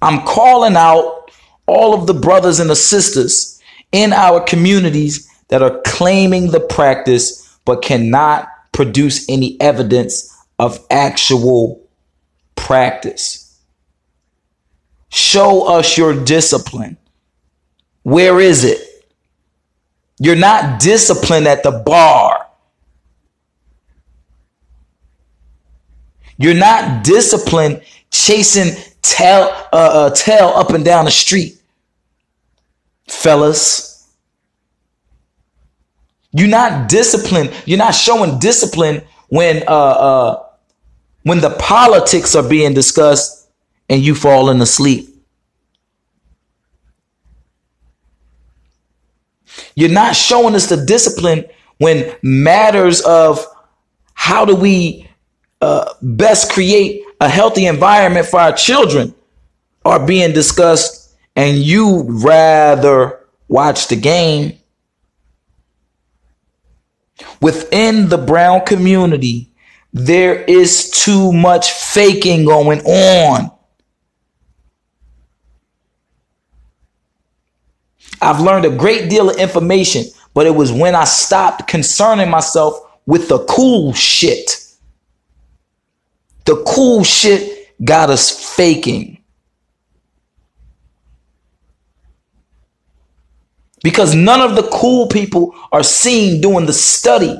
I'm 0.02 0.26
calling 0.26 0.74
out 0.74 1.30
all 1.66 1.94
of 1.94 2.08
the 2.08 2.14
brothers 2.14 2.58
and 2.58 2.68
the 2.68 2.76
sisters 2.76 3.62
in 3.92 4.12
our 4.12 4.40
communities 4.40 5.30
that 5.48 5.62
are 5.62 5.80
claiming 5.86 6.50
the 6.50 6.60
practice 6.60 7.56
but 7.64 7.82
cannot 7.82 8.48
produce 8.72 9.28
any 9.28 9.58
evidence 9.60 10.36
of 10.58 10.84
actual 10.90 11.88
practice. 12.56 13.43
Show 15.14 15.68
us 15.68 15.96
your 15.96 16.24
discipline. 16.24 16.96
Where 18.02 18.40
is 18.40 18.64
it? 18.64 18.80
You're 20.18 20.34
not 20.34 20.80
disciplined 20.80 21.46
at 21.46 21.62
the 21.62 21.70
bar. 21.70 22.48
You're 26.36 26.54
not 26.54 27.04
disciplined 27.04 27.82
chasing 28.10 28.74
tail, 29.02 29.50
uh, 29.72 29.76
uh, 29.76 30.10
tail 30.10 30.48
up 30.48 30.70
and 30.70 30.84
down 30.84 31.04
the 31.04 31.12
street, 31.12 31.60
fellas. 33.06 34.12
You're 36.32 36.48
not 36.48 36.88
disciplined. 36.88 37.52
You're 37.66 37.78
not 37.78 37.94
showing 37.94 38.40
discipline 38.40 39.02
when 39.28 39.62
uh, 39.68 39.70
uh, 39.70 40.46
when 41.22 41.40
the 41.40 41.50
politics 41.50 42.34
are 42.34 42.48
being 42.48 42.74
discussed 42.74 43.43
and 43.88 44.02
you 44.02 44.14
falling 44.14 44.60
asleep. 44.60 45.08
You're 49.74 49.90
not 49.90 50.16
showing 50.16 50.54
us 50.54 50.68
the 50.68 50.84
discipline 50.84 51.44
when 51.78 52.14
matters 52.22 53.00
of 53.02 53.44
how 54.14 54.44
do 54.44 54.54
we 54.54 55.08
uh, 55.60 55.92
best 56.02 56.52
create 56.52 57.02
a 57.20 57.28
healthy 57.28 57.66
environment 57.66 58.26
for 58.26 58.40
our 58.40 58.52
children 58.52 59.14
are 59.84 60.04
being 60.04 60.32
discussed 60.32 61.14
and 61.36 61.58
you'd 61.58 62.06
rather 62.24 63.20
watch 63.48 63.88
the 63.88 63.96
game. 63.96 64.58
Within 67.40 68.08
the 68.08 68.18
brown 68.18 68.64
community, 68.64 69.50
there 69.92 70.42
is 70.42 70.90
too 70.90 71.32
much 71.32 71.70
faking 71.70 72.44
going 72.44 72.80
on. 72.80 73.50
I've 78.24 78.40
learned 78.40 78.64
a 78.64 78.70
great 78.70 79.10
deal 79.10 79.30
of 79.30 79.36
information, 79.36 80.04
but 80.32 80.46
it 80.46 80.54
was 80.54 80.72
when 80.72 80.94
I 80.94 81.04
stopped 81.04 81.68
concerning 81.68 82.30
myself 82.30 82.80
with 83.06 83.28
the 83.28 83.44
cool 83.44 83.92
shit. 83.92 84.64
The 86.44 86.62
cool 86.66 87.04
shit 87.04 87.74
got 87.84 88.10
us 88.10 88.54
faking. 88.54 89.18
Because 93.82 94.14
none 94.14 94.40
of 94.40 94.56
the 94.56 94.68
cool 94.72 95.08
people 95.08 95.54
are 95.70 95.82
seen 95.82 96.40
doing 96.40 96.64
the 96.64 96.72
study. 96.72 97.38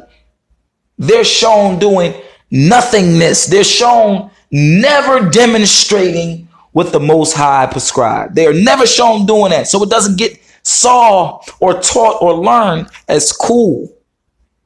They're 0.99 1.25
shown 1.25 1.79
doing 1.79 2.15
nothingness. 2.51 3.47
They're 3.47 3.65
shown 3.65 4.31
never 4.51 5.31
demonstrating 5.31 6.49
what 6.73 6.93
the 6.93 7.01
Most 7.01 7.33
High 7.33 7.67
prescribed. 7.67 8.35
They 8.35 8.47
are 8.47 8.53
never 8.53 8.87
shown 8.87 9.25
doing 9.25 9.51
that. 9.51 9.69
So 9.69 9.83
it 9.83 9.89
doesn't 9.89 10.19
get 10.19 10.39
saw 10.65 11.41
or 11.61 11.81
taught 11.81 12.21
or 12.21 12.35
learned 12.35 12.89
as 13.09 13.33
cool. 13.33 13.95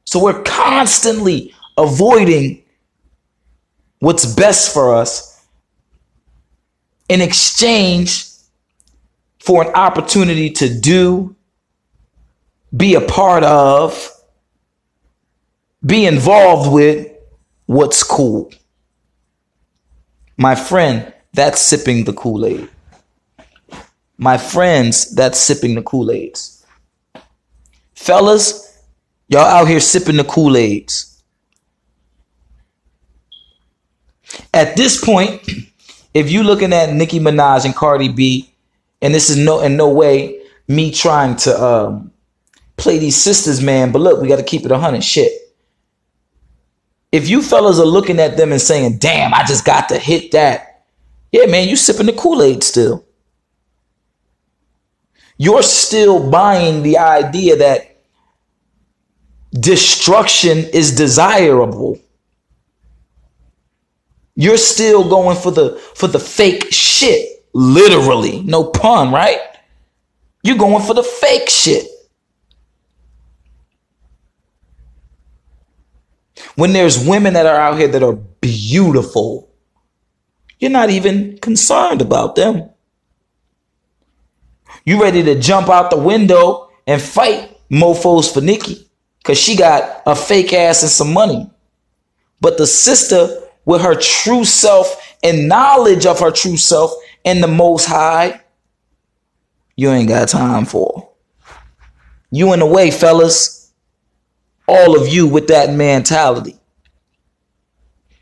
So 0.05 0.23
we're 0.23 0.41
constantly 0.43 1.53
avoiding 1.77 2.63
what's 3.99 4.25
best 4.25 4.73
for 4.73 4.95
us 4.95 5.45
in 7.09 7.21
exchange 7.21 8.25
for 9.39 9.63
an 9.63 9.73
opportunity 9.73 10.49
to 10.51 10.79
do, 10.79 11.35
be 12.75 12.95
a 12.95 13.01
part 13.01 13.43
of, 13.43 14.11
be 15.85 16.05
involved 16.05 16.71
with 16.71 17.07
what's 17.65 18.03
cool. 18.03 18.51
My 20.37 20.55
friend, 20.55 21.13
that's 21.33 21.61
sipping 21.61 22.05
the 22.05 22.13
Kool 22.13 22.45
Aid. 22.45 22.69
My 24.19 24.37
friends, 24.37 25.15
that's 25.15 25.39
sipping 25.39 25.75
the 25.75 25.81
Kool 25.81 26.11
Aids. 26.11 26.65
Fellas, 27.95 28.83
y'all 29.29 29.45
out 29.45 29.69
here 29.69 29.79
sipping 29.79 30.17
the 30.17 30.25
Kool 30.25 30.57
Aids. 30.57 31.23
At 34.53 34.75
this 34.75 35.01
point, 35.01 35.41
if 36.13 36.29
you're 36.29 36.43
looking 36.43 36.73
at 36.73 36.93
Nicki 36.93 37.17
Minaj 37.21 37.63
and 37.63 37.73
Cardi 37.73 38.09
B, 38.09 38.53
and 39.01 39.15
this 39.15 39.29
is 39.29 39.37
no 39.37 39.61
in 39.61 39.77
no 39.77 39.87
way 39.89 40.41
me 40.67 40.91
trying 40.91 41.37
to 41.37 41.63
um, 41.63 42.11
play 42.75 42.99
these 42.99 43.15
sisters, 43.15 43.61
man, 43.61 43.93
but 43.93 43.99
look, 43.99 44.21
we 44.21 44.27
got 44.27 44.35
to 44.35 44.43
keep 44.43 44.65
it 44.65 44.71
a 44.71 44.77
hundred. 44.77 45.01
Shit, 45.01 45.31
if 47.13 47.29
you 47.29 47.41
fellas 47.41 47.79
are 47.79 47.85
looking 47.85 48.19
at 48.19 48.35
them 48.35 48.51
and 48.51 48.61
saying, 48.61 48.97
damn, 48.97 49.33
I 49.33 49.45
just 49.45 49.63
got 49.63 49.87
to 49.89 49.97
hit 49.97 50.33
that. 50.33 50.83
Yeah, 51.31 51.45
man, 51.45 51.69
you 51.69 51.77
sipping 51.77 52.07
the 52.07 52.13
Kool-Aid 52.13 52.63
still. 52.63 53.05
You're 55.39 55.63
still 55.63 56.29
buying 56.29 56.83
the 56.83 56.99
idea 56.99 57.55
that 57.55 57.97
destruction 59.51 60.59
is 60.71 60.95
desirable. 60.95 61.97
You're 64.35 64.57
still 64.57 65.09
going 65.09 65.37
for 65.37 65.49
the 65.49 65.81
for 65.95 66.05
the 66.05 66.19
fake 66.19 66.67
shit, 66.71 67.43
literally. 67.53 68.43
No 68.43 68.65
pun, 68.65 69.11
right? 69.11 69.39
You're 70.43 70.57
going 70.57 70.85
for 70.85 70.93
the 70.93 71.03
fake 71.03 71.49
shit. 71.49 71.87
when 76.59 76.73
there's 76.73 77.03
women 77.03 77.33
that 77.33 77.45
are 77.45 77.55
out 77.55 77.77
here 77.77 77.87
that 77.87 78.03
are 78.03 78.17
beautiful, 78.41 79.49
you're 80.59 80.69
not 80.69 80.89
even 80.89 81.37
concerned 81.37 82.01
about 82.01 82.35
them. 82.35 82.69
You 84.85 85.01
ready 85.01 85.23
to 85.23 85.39
jump 85.39 85.69
out 85.69 85.89
the 85.89 85.97
window 85.97 86.69
and 86.87 87.01
fight 87.01 87.57
mofos 87.69 88.33
for 88.33 88.41
Nicki 88.41 88.89
because 89.19 89.37
she 89.37 89.55
got 89.55 90.01
a 90.05 90.15
fake 90.15 90.53
ass 90.53 90.81
and 90.81 90.91
some 90.91 91.13
money. 91.13 91.49
But 92.41 92.57
the 92.57 92.67
sister 92.67 93.43
with 93.65 93.81
her 93.81 93.95
true 93.95 94.45
self 94.45 95.17
and 95.23 95.47
knowledge 95.47 96.05
of 96.05 96.19
her 96.19 96.31
true 96.31 96.57
self 96.57 96.93
and 97.25 97.43
the 97.43 97.47
most 97.47 97.85
high, 97.85 98.41
you 99.75 99.89
ain't 99.89 100.09
got 100.09 100.29
time 100.29 100.65
for. 100.65 101.09
You 102.31 102.53
in 102.53 102.59
the 102.59 102.65
way, 102.65 102.91
fellas 102.91 103.59
all 104.69 104.95
of 104.95 105.07
you 105.07 105.27
with 105.27 105.47
that 105.47 105.73
mentality. 105.73 106.55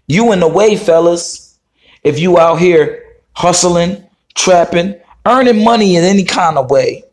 You 0.08 0.32
in 0.32 0.40
the 0.40 0.48
way, 0.48 0.78
fellas, 0.78 1.60
if 2.04 2.20
you 2.20 2.40
out 2.40 2.60
here 2.60 3.04
hustling, 3.34 4.08
trapping, 4.34 4.96
earning 5.28 5.64
money 5.64 5.96
in 5.96 6.04
any 6.04 6.24
kind 6.24 6.58
of 6.58 6.70
way, 6.70 7.04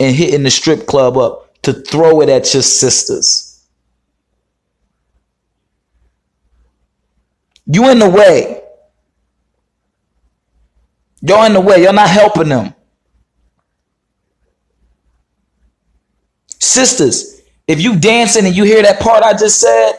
and 0.00 0.14
hitting 0.14 0.42
the 0.42 0.50
strip 0.50 0.86
club 0.86 1.16
up 1.16 1.62
to 1.62 1.72
throw 1.72 2.20
it 2.20 2.28
at 2.28 2.52
your 2.52 2.62
sisters. 2.62 3.66
You 7.66 7.88
in 7.90 7.98
the 7.98 8.08
way. 8.08 8.62
You're 11.22 11.46
in 11.46 11.54
the 11.54 11.60
way. 11.60 11.82
You're 11.82 11.92
not 11.92 12.10
helping 12.10 12.50
them. 12.50 12.74
Sisters, 16.60 17.40
if 17.66 17.80
you 17.80 17.98
dancing 17.98 18.44
and 18.44 18.54
you 18.54 18.64
hear 18.64 18.82
that 18.82 19.00
part 19.00 19.22
I 19.22 19.32
just 19.32 19.60
said, 19.60 19.92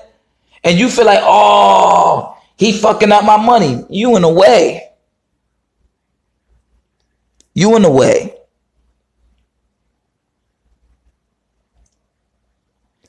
and 0.63 0.77
you 0.77 0.89
feel 0.89 1.05
like, 1.05 1.21
oh, 1.21 2.37
he 2.57 2.73
fucking 2.73 3.11
up 3.11 3.23
my 3.23 3.37
money, 3.37 3.83
you 3.89 4.15
in 4.15 4.23
the 4.23 4.29
way. 4.29 4.89
You 7.55 7.75
in 7.75 7.83
a 7.83 7.89
way. 7.89 8.35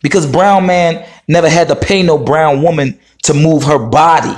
Because 0.02 0.26
brown 0.26 0.66
man 0.66 1.06
never 1.28 1.48
had 1.48 1.68
to 1.68 1.76
pay 1.76 2.02
no 2.02 2.16
brown 2.16 2.62
woman 2.62 2.98
to 3.24 3.35
move 3.35 3.64
her 3.64 3.78
body. 3.78 4.35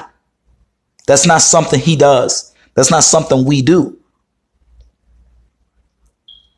That's 1.06 1.26
not 1.26 1.42
something 1.42 1.78
he 1.78 1.94
does. 1.94 2.52
That's 2.74 2.90
not 2.90 3.04
something 3.04 3.44
we 3.44 3.62
do. 3.62 3.98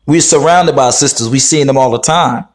We're 0.06 0.20
surrounded 0.22 0.74
by 0.74 0.90
sisters. 0.90 1.28
We 1.28 1.38
see 1.38 1.62
them 1.64 1.76
all 1.76 1.90
the 1.90 1.98
time. 1.98 2.46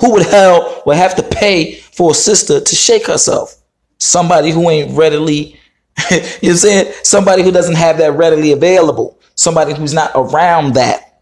Who 0.00 0.12
would 0.12 0.26
hell 0.26 0.82
would 0.86 0.96
have 0.96 1.14
to 1.16 1.22
pay 1.22 1.74
for 1.74 2.12
a 2.12 2.14
sister 2.14 2.60
to 2.60 2.76
shake 2.76 3.06
herself? 3.06 3.56
Somebody 3.98 4.50
who 4.50 4.70
ain't 4.70 4.96
readily 4.96 5.60
you 6.42 6.54
said 6.54 6.92
somebody 7.04 7.42
who 7.42 7.52
doesn't 7.52 7.76
have 7.76 7.98
that 7.98 8.12
readily 8.12 8.52
available, 8.52 9.18
somebody 9.34 9.74
who's 9.74 9.94
not 9.94 10.12
around 10.14 10.74
that. 10.74 11.20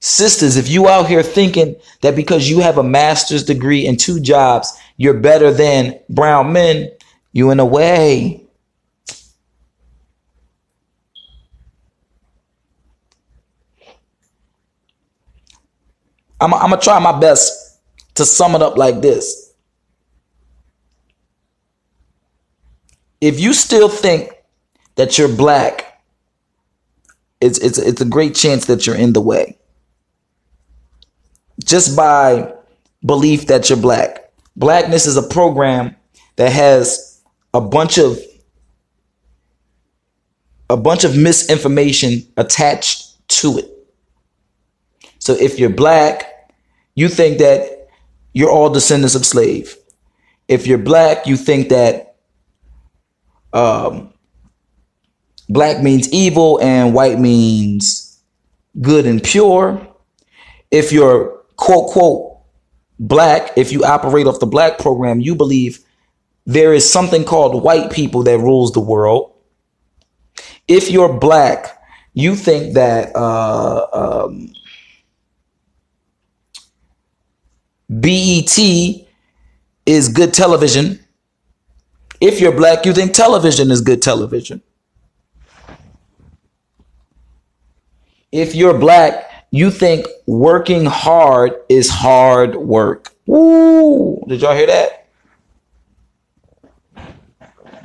Sisters, 0.00 0.56
if 0.56 0.68
you 0.68 0.88
out 0.88 1.08
here 1.08 1.22
thinking 1.22 1.74
that 2.02 2.14
because 2.14 2.48
you 2.48 2.60
have 2.60 2.78
a 2.78 2.82
master's 2.82 3.42
degree 3.44 3.86
and 3.86 3.98
two 3.98 4.20
jobs, 4.20 4.72
you're 4.96 5.18
better 5.18 5.50
than 5.50 5.98
brown 6.08 6.52
men, 6.52 6.90
you 7.32 7.50
in 7.50 7.58
a 7.58 7.66
way. 7.66 8.46
I'm, 16.40 16.54
I'm 16.54 16.70
gonna 16.70 16.80
try 16.80 16.98
my 17.00 17.18
best 17.18 17.80
to 18.14 18.24
sum 18.24 18.54
it 18.54 18.62
up 18.62 18.76
like 18.76 19.00
this. 19.00 19.45
If 23.20 23.40
you 23.40 23.52
still 23.52 23.88
think 23.88 24.30
that 24.96 25.18
you're 25.18 25.34
black, 25.34 26.02
it's 27.40 27.58
it's 27.58 27.78
it's 27.78 28.00
a 28.00 28.06
great 28.06 28.34
chance 28.34 28.66
that 28.66 28.86
you're 28.86 28.96
in 28.96 29.12
the 29.12 29.20
way. 29.20 29.58
Just 31.64 31.96
by 31.96 32.52
belief 33.04 33.46
that 33.46 33.68
you're 33.68 33.78
black. 33.78 34.32
Blackness 34.56 35.06
is 35.06 35.16
a 35.16 35.22
program 35.22 35.94
that 36.36 36.52
has 36.52 37.22
a 37.54 37.60
bunch 37.60 37.98
of 37.98 38.18
a 40.68 40.76
bunch 40.76 41.04
of 41.04 41.16
misinformation 41.16 42.26
attached 42.36 43.28
to 43.28 43.58
it. 43.58 43.70
So 45.18 45.34
if 45.34 45.58
you're 45.58 45.70
black, 45.70 46.50
you 46.94 47.08
think 47.08 47.38
that 47.38 47.88
you're 48.32 48.50
all 48.50 48.70
descendants 48.70 49.14
of 49.14 49.24
slave. 49.24 49.76
If 50.48 50.66
you're 50.66 50.78
black, 50.78 51.26
you 51.26 51.36
think 51.36 51.68
that 51.68 52.15
um, 53.56 54.12
black 55.48 55.82
means 55.82 56.12
evil 56.12 56.60
and 56.60 56.94
white 56.94 57.18
means 57.18 58.20
good 58.80 59.06
and 59.06 59.22
pure. 59.22 59.86
If 60.70 60.92
you're 60.92 61.36
quote, 61.56 61.90
quote, 61.90 62.38
black, 62.98 63.52
if 63.56 63.72
you 63.72 63.84
operate 63.84 64.26
off 64.26 64.40
the 64.40 64.46
black 64.46 64.78
program, 64.78 65.20
you 65.20 65.34
believe 65.34 65.80
there 66.44 66.72
is 66.72 66.88
something 66.88 67.24
called 67.24 67.62
white 67.62 67.90
people 67.90 68.22
that 68.24 68.38
rules 68.38 68.72
the 68.72 68.80
world. 68.80 69.32
If 70.68 70.90
you're 70.90 71.12
black, 71.12 71.82
you 72.14 72.34
think 72.34 72.74
that 72.74 73.14
uh, 73.14 73.86
um, 73.92 74.52
BET 77.88 78.58
is 79.86 80.08
good 80.08 80.34
television. 80.34 80.98
If 82.20 82.40
you're 82.40 82.52
black, 82.52 82.86
you 82.86 82.92
think 82.92 83.12
television 83.12 83.70
is 83.70 83.80
good 83.80 84.00
television. 84.00 84.62
If 88.32 88.54
you're 88.54 88.76
black, 88.78 89.30
you 89.50 89.70
think 89.70 90.06
working 90.26 90.84
hard 90.86 91.52
is 91.68 91.88
hard 91.88 92.56
work. 92.56 93.14
Woo! 93.26 94.22
Did 94.28 94.42
y'all 94.42 94.54
hear 94.54 94.66
that? 94.66 95.08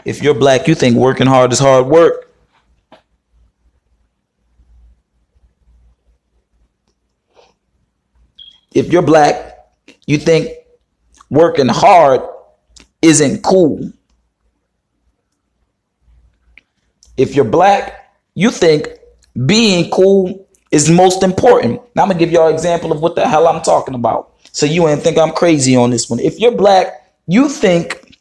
If 0.04 0.22
you're 0.24 0.34
black, 0.34 0.68
you 0.68 0.76
think 0.76 0.96
working 0.96 1.28
hard 1.28 1.52
is 1.52 1.60
hard 1.60 1.88
work. 1.88 2.32
If 8.74 8.92
you're 8.92 9.02
black, 9.02 9.68
you 10.08 10.18
think 10.18 10.50
working 11.30 11.68
hard 11.68 12.22
isn't 13.02 13.44
cool. 13.44 13.92
If 17.22 17.36
you're 17.36 17.46
black, 17.46 18.12
you 18.34 18.50
think 18.50 18.88
being 19.46 19.92
cool 19.92 20.48
is 20.72 20.90
most 20.90 21.22
important. 21.22 21.82
Now 21.96 22.04
I'm 22.04 22.10
gonna 22.10 22.20
give 22.20 22.32
y'all 22.32 22.48
an 22.48 22.54
example 22.54 22.92
of 22.92 23.02
what 23.02 23.16
the 23.16 23.28
hell 23.28 23.48
I'm 23.48 23.62
talking 23.62 23.94
about. 23.94 24.34
So 24.54 24.66
you 24.66 24.88
ain't 24.88 25.02
think 25.02 25.18
I'm 25.18 25.32
crazy 25.32 25.76
on 25.76 25.92
this 25.92 26.10
one. 26.10 26.20
If 26.20 26.40
you're 26.40 26.56
black, 26.56 27.14
you 27.28 27.48
think 27.48 28.18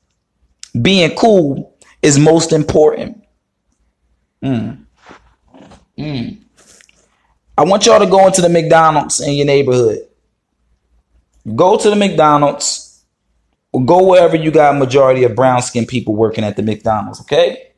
being 0.81 1.17
cool 1.17 1.77
is 2.03 2.19
most 2.19 2.53
important. 2.53 3.25
Mm. 4.45 4.85
Mm. 5.99 6.39
I 7.57 7.65
want 7.65 7.87
y'all 7.87 8.01
to 8.01 8.07
go 8.07 8.27
into 8.27 8.43
the 8.43 8.49
McDonald's 8.49 9.21
in 9.21 9.35
your 9.35 9.47
neighborhood. 9.47 10.01
Go 11.55 11.77
to 11.79 11.91
the 11.91 11.97
McDonald's 11.97 13.03
or 13.73 13.85
go 13.85 14.07
wherever 14.07 14.37
you 14.37 14.51
got 14.51 14.75
a 14.75 14.79
majority 14.79 15.25
of 15.25 15.35
brown 15.35 15.63
skinned 15.63 15.89
people 15.89 16.15
working 16.15 16.45
at 16.45 16.57
the 16.57 16.63
McDonald's, 16.63 17.21
okay? 17.23 17.70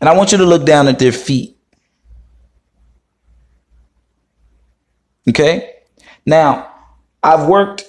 And 0.00 0.08
I 0.08 0.16
want 0.16 0.32
you 0.32 0.38
to 0.38 0.44
look 0.44 0.64
down 0.64 0.88
at 0.88 0.98
their 0.98 1.12
feet. 1.12 1.56
Okay? 5.28 5.74
Now, 6.26 6.70
I've 7.22 7.46
worked 7.46 7.84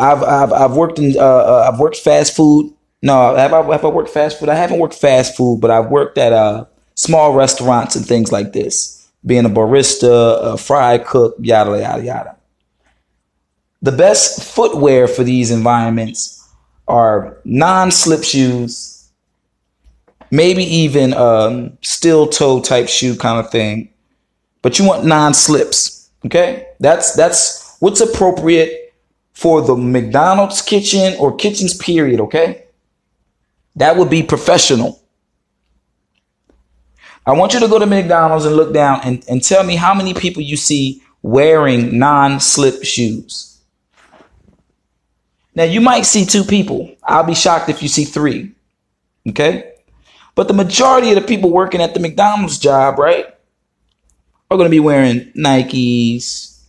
I've 0.00 0.22
I've 0.22 0.52
I've 0.52 0.72
worked 0.72 0.98
in 0.98 1.14
uh, 1.16 1.22
uh, 1.22 1.70
I've 1.70 1.78
worked 1.78 1.96
fast 1.96 2.34
food. 2.34 2.72
No, 3.02 3.34
have 3.36 3.52
I 3.52 3.62
have 3.72 3.84
I 3.84 3.88
worked 3.88 4.10
fast 4.10 4.38
food? 4.38 4.48
I 4.48 4.54
haven't 4.54 4.78
worked 4.78 4.94
fast 4.94 5.36
food, 5.36 5.60
but 5.60 5.70
I've 5.70 5.90
worked 5.90 6.16
at 6.18 6.32
uh 6.32 6.64
small 6.94 7.34
restaurants 7.34 7.96
and 7.96 8.06
things 8.06 8.32
like 8.32 8.52
this. 8.52 9.08
Being 9.24 9.44
a 9.44 9.50
barista, 9.50 10.54
a 10.54 10.56
fry 10.56 10.98
cook, 10.98 11.36
yada 11.40 11.78
yada 11.78 12.02
yada. 12.02 12.36
The 13.82 13.92
best 13.92 14.42
footwear 14.42 15.06
for 15.06 15.22
these 15.22 15.50
environments 15.50 16.48
are 16.88 17.38
non-slip 17.44 18.24
shoes, 18.24 18.99
maybe 20.30 20.64
even 20.64 21.14
um, 21.14 21.76
steel 21.82 22.26
toe 22.26 22.60
type 22.60 22.88
shoe 22.88 23.16
kind 23.16 23.44
of 23.44 23.50
thing, 23.50 23.92
but 24.62 24.78
you 24.78 24.86
want 24.86 25.04
non-slips. 25.04 26.10
Okay, 26.26 26.66
that's 26.80 27.14
that's 27.14 27.76
what's 27.80 28.00
appropriate 28.00 28.94
for 29.32 29.62
the 29.62 29.76
McDonald's 29.76 30.62
kitchen 30.62 31.14
or 31.18 31.34
kitchens. 31.36 31.76
Period. 31.76 32.20
Okay, 32.20 32.64
that 33.76 33.96
would 33.96 34.10
be 34.10 34.22
professional. 34.22 35.00
I 37.26 37.32
want 37.32 37.52
you 37.52 37.60
to 37.60 37.68
go 37.68 37.78
to 37.78 37.86
McDonald's 37.86 38.44
and 38.44 38.56
look 38.56 38.72
down 38.72 39.00
and, 39.04 39.24
and 39.28 39.42
tell 39.42 39.62
me 39.62 39.76
how 39.76 39.94
many 39.94 40.14
people 40.14 40.42
you 40.42 40.56
see 40.56 41.02
wearing 41.22 41.98
non-slip 41.98 42.82
shoes. 42.82 43.60
Now 45.54 45.64
you 45.64 45.80
might 45.80 46.06
see 46.06 46.24
two 46.24 46.44
people. 46.44 46.94
I'll 47.04 47.24
be 47.24 47.34
shocked 47.34 47.68
if 47.68 47.82
you 47.82 47.88
see 47.88 48.04
three. 48.04 48.52
Okay? 49.28 49.69
But 50.40 50.48
the 50.48 50.54
majority 50.54 51.10
of 51.10 51.16
the 51.16 51.20
people 51.20 51.50
working 51.50 51.82
at 51.82 51.92
the 51.92 52.00
McDonald's 52.00 52.58
job, 52.58 52.98
right, 52.98 53.26
are 54.50 54.56
going 54.56 54.64
to 54.64 54.70
be 54.70 54.80
wearing 54.80 55.30
Nikes. 55.36 56.62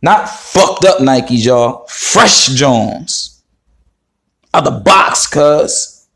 Not 0.00 0.30
fucked 0.30 0.84
up 0.84 0.98
Nikes, 0.98 1.44
y'all. 1.44 1.84
Fresh 1.88 2.46
Jones. 2.50 3.42
Out 4.54 4.62
the 4.62 4.70
box, 4.70 5.26
cuz. 5.26 6.06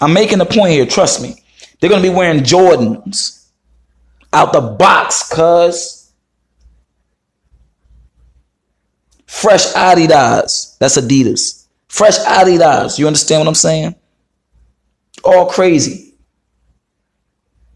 I'm 0.00 0.14
making 0.14 0.40
a 0.40 0.46
point 0.46 0.70
here, 0.70 0.86
trust 0.86 1.20
me. 1.20 1.44
They're 1.80 1.90
going 1.90 2.02
to 2.02 2.08
be 2.08 2.16
wearing 2.16 2.40
Jordans. 2.40 3.46
Out 4.32 4.54
the 4.54 4.62
box, 4.62 5.28
cuz. 5.28 6.14
Fresh 9.26 9.66
Adidas. 9.74 10.78
That's 10.78 10.96
Adidas. 10.96 11.59
Fresh 11.90 12.18
Adidas. 12.20 12.98
You 12.98 13.06
understand 13.06 13.40
what 13.40 13.48
I'm 13.48 13.54
saying? 13.54 13.94
All 15.24 15.46
crazy. 15.46 16.14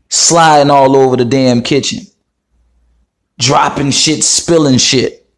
Sliding 0.08 0.70
all 0.70 0.96
over 0.96 1.16
the 1.16 1.24
damn 1.24 1.60
kitchen. 1.60 2.06
Dropping 3.38 3.90
shit, 3.90 4.24
spilling 4.24 4.78
shit. 4.78 5.28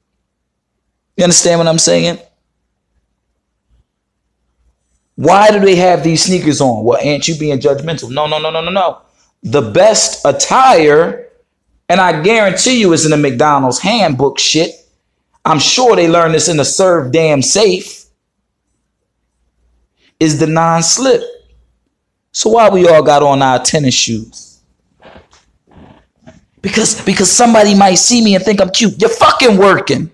You 1.16 1.24
understand 1.24 1.58
what 1.58 1.66
I'm 1.66 1.78
saying? 1.78 2.18
Why 5.16 5.50
do 5.50 5.58
they 5.58 5.76
have 5.76 6.04
these 6.04 6.24
sneakers 6.24 6.60
on? 6.60 6.84
Well, 6.84 6.98
ain't 7.00 7.26
you 7.26 7.36
being 7.36 7.58
judgmental? 7.58 8.10
No, 8.10 8.26
no, 8.26 8.38
no, 8.38 8.50
no, 8.50 8.60
no, 8.60 8.70
no. 8.70 9.00
The 9.42 9.62
best 9.62 10.24
attire, 10.26 11.28
and 11.88 12.00
I 12.00 12.22
guarantee 12.22 12.78
you 12.78 12.92
it's 12.92 13.06
in 13.06 13.10
the 13.10 13.16
McDonald's 13.16 13.80
handbook 13.80 14.38
shit 14.38 14.86
I'm 15.46 15.60
sure 15.60 15.94
they 15.94 16.08
learned 16.08 16.34
this 16.34 16.48
in 16.48 16.56
the 16.56 16.64
serve 16.64 17.12
damn 17.12 17.40
safe, 17.40 18.05
is 20.20 20.38
the 20.38 20.46
non 20.46 20.82
slip. 20.82 21.22
So 22.32 22.50
why 22.50 22.68
we 22.70 22.88
all 22.88 23.02
got 23.02 23.22
on 23.22 23.42
our 23.42 23.58
tennis 23.62 23.94
shoes? 23.94 24.60
Because 26.62 27.00
because 27.04 27.30
somebody 27.30 27.74
might 27.74 27.94
see 27.96 28.22
me 28.22 28.34
and 28.34 28.44
think 28.44 28.60
I'm 28.60 28.70
cute. 28.70 29.00
You're 29.00 29.10
fucking 29.10 29.56
working. 29.56 30.10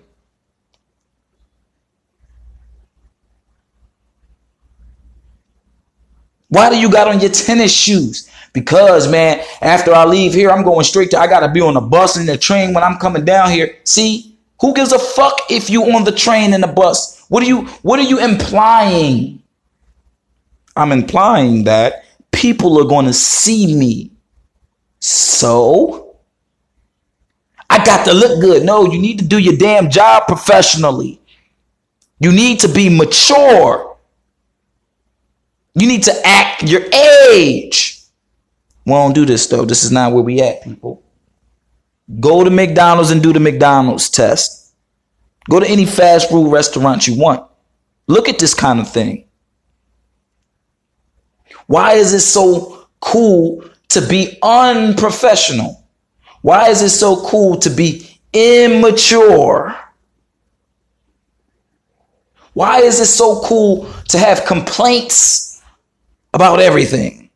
Why 6.49 6.69
do 6.69 6.79
you 6.79 6.91
got 6.91 7.07
on 7.07 7.19
your 7.19 7.31
tennis 7.31 7.73
shoes? 7.75 8.29
Because 8.53 9.11
man, 9.11 9.43
after 9.61 9.93
I 9.93 10.05
leave 10.05 10.33
here, 10.33 10.51
I'm 10.51 10.63
going 10.63 10.83
straight 10.85 11.11
to 11.11 11.19
I 11.19 11.27
gotta 11.27 11.51
be 11.51 11.61
on 11.61 11.73
the 11.73 11.81
bus 11.81 12.17
and 12.17 12.29
the 12.29 12.37
train 12.37 12.73
when 12.73 12.83
I'm 12.83 12.97
coming 12.97 13.25
down 13.25 13.51
here. 13.51 13.77
See, 13.85 14.33
Who 14.61 14.73
gives 14.73 14.93
a 14.93 14.99
fuck 14.99 15.41
if 15.51 15.69
you 15.69 15.83
on 15.93 16.05
the 16.05 16.13
train 16.13 16.53
and 16.53 16.63
the 16.63 16.69
bus? 16.69 17.25
What 17.27 17.43
are 17.43 17.47
you 17.47 17.65
what 17.83 17.99
are 17.99 18.03
you 18.03 18.19
implying? 18.19 19.42
I'm 20.75 20.91
implying 20.91 21.65
that 21.65 22.05
people 22.31 22.79
are 22.79 22.87
going 22.87 23.05
to 23.05 23.13
see 23.13 23.75
me. 23.75 24.11
So 24.99 26.17
I 27.69 27.83
got 27.83 28.05
to 28.05 28.13
look 28.13 28.41
good. 28.41 28.63
No, 28.63 28.91
you 28.91 28.99
need 28.99 29.19
to 29.19 29.25
do 29.25 29.37
your 29.37 29.57
damn 29.57 29.89
job 29.89 30.27
professionally. 30.27 31.19
You 32.19 32.31
need 32.31 32.59
to 32.61 32.67
be 32.67 32.89
mature. 32.89 33.97
You 35.75 35.87
need 35.87 36.03
to 36.03 36.13
act 36.23 36.63
your 36.63 36.83
age. 36.93 37.99
We 38.85 38.91
don't 38.91 39.13
do 39.13 39.25
this 39.25 39.47
though. 39.47 39.65
This 39.65 39.83
is 39.83 39.91
not 39.91 40.13
where 40.13 40.23
we 40.23 40.41
at, 40.41 40.63
people. 40.63 41.03
Go 42.19 42.43
to 42.43 42.49
McDonald's 42.49 43.11
and 43.11 43.23
do 43.23 43.33
the 43.33 43.39
McDonald's 43.39 44.09
test. 44.09 44.73
Go 45.49 45.59
to 45.59 45.67
any 45.67 45.85
fast 45.85 46.29
food 46.29 46.51
restaurant 46.51 47.07
you 47.07 47.17
want. 47.17 47.49
Look 48.07 48.29
at 48.29 48.39
this 48.39 48.53
kind 48.53 48.79
of 48.79 48.91
thing. 48.91 49.25
Why 51.67 51.93
is 51.93 52.13
it 52.13 52.21
so 52.21 52.87
cool 52.99 53.63
to 53.89 54.01
be 54.01 54.37
unprofessional? 54.41 55.83
Why 56.41 56.69
is 56.69 56.81
it 56.81 56.89
so 56.89 57.25
cool 57.27 57.57
to 57.59 57.69
be 57.69 58.19
immature? 58.33 59.75
Why 62.53 62.81
is 62.81 62.99
it 62.99 63.07
so 63.07 63.41
cool 63.41 63.91
to 64.09 64.17
have 64.17 64.45
complaints 64.45 65.61
about 66.33 66.59
everything? 66.59 67.29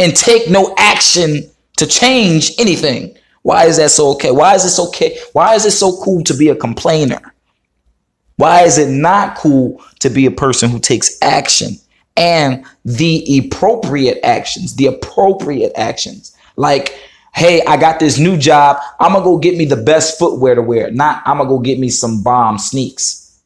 And 0.00 0.14
take 0.14 0.50
no 0.50 0.74
action 0.78 1.50
to 1.76 1.86
change 1.86 2.52
anything. 2.58 3.16
Why 3.42 3.64
is 3.64 3.78
that 3.78 3.90
so 3.90 4.10
okay? 4.12 4.30
Why 4.30 4.54
is 4.54 4.64
it 4.64 4.80
okay? 4.88 5.18
Why 5.32 5.54
is 5.54 5.64
it 5.64 5.70
so 5.72 5.96
cool 6.02 6.22
to 6.24 6.34
be 6.34 6.48
a 6.50 6.56
complainer? 6.56 7.34
Why 8.38 8.62
is 8.62 8.78
it 8.78 8.88
not 8.88 9.36
cool 9.36 9.82
to 9.98 10.08
be 10.08 10.24
a 10.24 10.30
person 10.30 10.70
who 10.70 10.78
takes 10.78 11.18
action 11.22 11.72
and 12.16 12.64
the 12.84 13.24
appropriate 13.44 14.20
actions, 14.24 14.76
the 14.76 14.86
appropriate 14.86 15.72
actions? 15.74 16.36
Like, 16.54 16.96
hey, 17.34 17.62
I 17.66 17.76
got 17.76 17.98
this 17.98 18.16
new 18.16 18.36
job. 18.36 18.76
I'm 19.00 19.10
going 19.10 19.24
to 19.24 19.28
go 19.28 19.38
get 19.38 19.58
me 19.58 19.64
the 19.64 19.76
best 19.76 20.20
footwear 20.20 20.54
to 20.54 20.62
wear. 20.62 20.88
Not, 20.92 21.20
I'm 21.26 21.38
going 21.38 21.48
to 21.48 21.54
go 21.56 21.58
get 21.58 21.80
me 21.80 21.88
some 21.88 22.22
bomb 22.22 22.58
sneaks. 22.58 23.42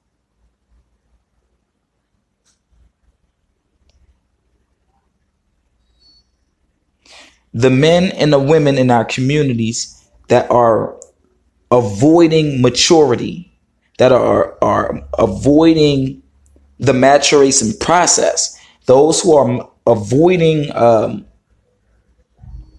The 7.55 7.71
men 7.71 8.13
and 8.13 8.31
the 8.31 8.39
women 8.39 8.77
in 8.77 8.91
our 8.91 9.07
communities 9.07 10.07
that 10.29 10.51
are 10.51 11.01
avoiding 11.71 12.61
maturity 12.61 13.52
that 13.99 14.13
are 14.13 14.57
are 14.63 15.03
avoiding 15.19 16.23
the 16.79 16.93
maturation 16.93 17.73
process. 17.79 18.59
Those 18.87 19.21
who 19.21 19.37
are 19.37 19.71
avoiding 19.87 20.75
um, 20.75 21.27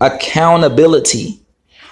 accountability, 0.01 1.39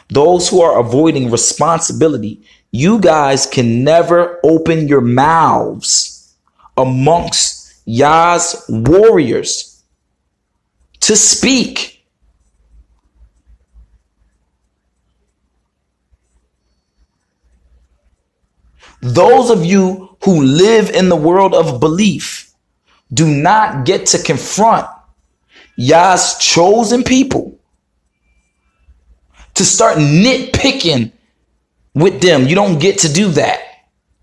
those 0.10 0.50
who 0.50 0.62
are 0.62 0.80
avoiding 0.80 1.32
responsibility, 1.32 2.42
you 2.72 3.00
guys 3.00 3.46
can 3.46 3.84
never 3.84 4.40
open 4.44 4.88
your 4.88 5.02
mouths 5.02 6.36
amongst 6.78 7.82
Yah's 7.86 8.66
warriors 8.70 9.84
to 11.02 11.16
speak 11.16 12.01
Those 19.02 19.50
of 19.50 19.66
you 19.66 20.18
who 20.24 20.44
live 20.44 20.90
in 20.92 21.10
the 21.10 21.16
world 21.16 21.54
of 21.54 21.80
belief 21.80 22.54
do 23.14 23.28
not 23.28 23.86
get 23.86 24.06
to 24.08 24.22
confront 24.22 24.88
Yah's 25.76 26.38
chosen 26.38 27.04
people 27.04 27.58
to 29.56 29.66
start 29.66 29.98
nitpicking 29.98 31.12
with 31.94 32.22
them. 32.22 32.48
You 32.48 32.56
don't 32.56 32.80
get 32.80 33.00
to 33.00 33.12
do 33.12 33.30
that. 33.32 33.60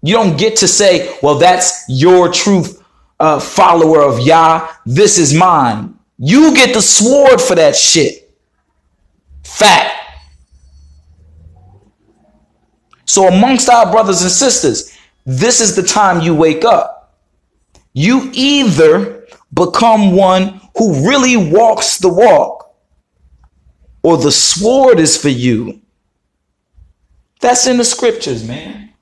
You 0.02 0.14
don't 0.14 0.38
get 0.38 0.56
to 0.58 0.68
say, 0.68 1.16
well, 1.22 1.38
that's 1.38 1.84
your 1.88 2.32
truth 2.32 2.82
uh, 3.18 3.40
follower 3.40 4.02
of 4.02 4.20
Yah. 4.20 4.68
This 4.86 5.18
is 5.18 5.34
mine. 5.34 5.98
You 6.18 6.54
get 6.54 6.72
the 6.72 6.82
sword 6.82 7.40
for 7.40 7.56
that 7.56 7.74
shit. 7.74 8.32
Fact. 9.42 9.97
So, 13.08 13.26
amongst 13.26 13.70
our 13.70 13.90
brothers 13.90 14.20
and 14.20 14.30
sisters, 14.30 14.94
this 15.24 15.62
is 15.62 15.74
the 15.74 15.82
time 15.82 16.20
you 16.20 16.34
wake 16.34 16.62
up. 16.62 17.16
You 17.94 18.30
either 18.34 19.26
become 19.54 20.12
one 20.12 20.60
who 20.76 21.08
really 21.08 21.34
walks 21.34 21.96
the 21.96 22.10
walk, 22.10 22.76
or 24.02 24.18
the 24.18 24.30
sword 24.30 25.00
is 25.00 25.16
for 25.16 25.30
you. 25.30 25.80
That's 27.40 27.66
in 27.66 27.78
the 27.78 27.84
scriptures, 27.84 28.46
man. 28.46 28.92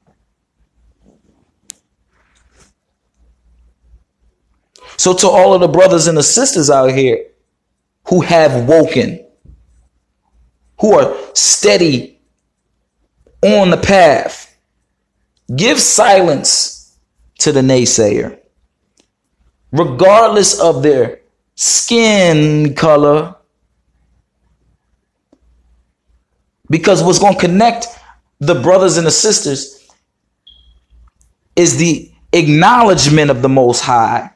So, 4.98 5.14
to 5.14 5.28
all 5.28 5.52
of 5.52 5.60
the 5.60 5.68
brothers 5.68 6.06
and 6.06 6.16
the 6.16 6.22
sisters 6.22 6.70
out 6.70 6.92
here 6.92 7.26
who 8.04 8.20
have 8.20 8.68
woken, 8.68 9.26
who 10.78 10.94
are 10.94 11.12
steady 11.34 12.15
on 13.54 13.70
the 13.70 13.76
path. 13.76 14.56
Give 15.54 15.78
silence 15.78 16.98
to 17.38 17.52
the 17.52 17.60
naysayer, 17.60 18.38
regardless 19.70 20.58
of 20.60 20.82
their 20.82 21.20
skin 21.54 22.74
color. 22.74 23.36
Because 26.68 27.02
what's 27.04 27.20
going 27.20 27.34
to 27.34 27.40
connect 27.40 27.86
the 28.40 28.60
brothers 28.60 28.96
and 28.96 29.06
the 29.06 29.12
sisters 29.12 29.88
is 31.54 31.76
the 31.76 32.10
acknowledgement 32.32 33.30
of 33.30 33.42
the 33.42 33.48
Most 33.48 33.80
High. 33.80 34.30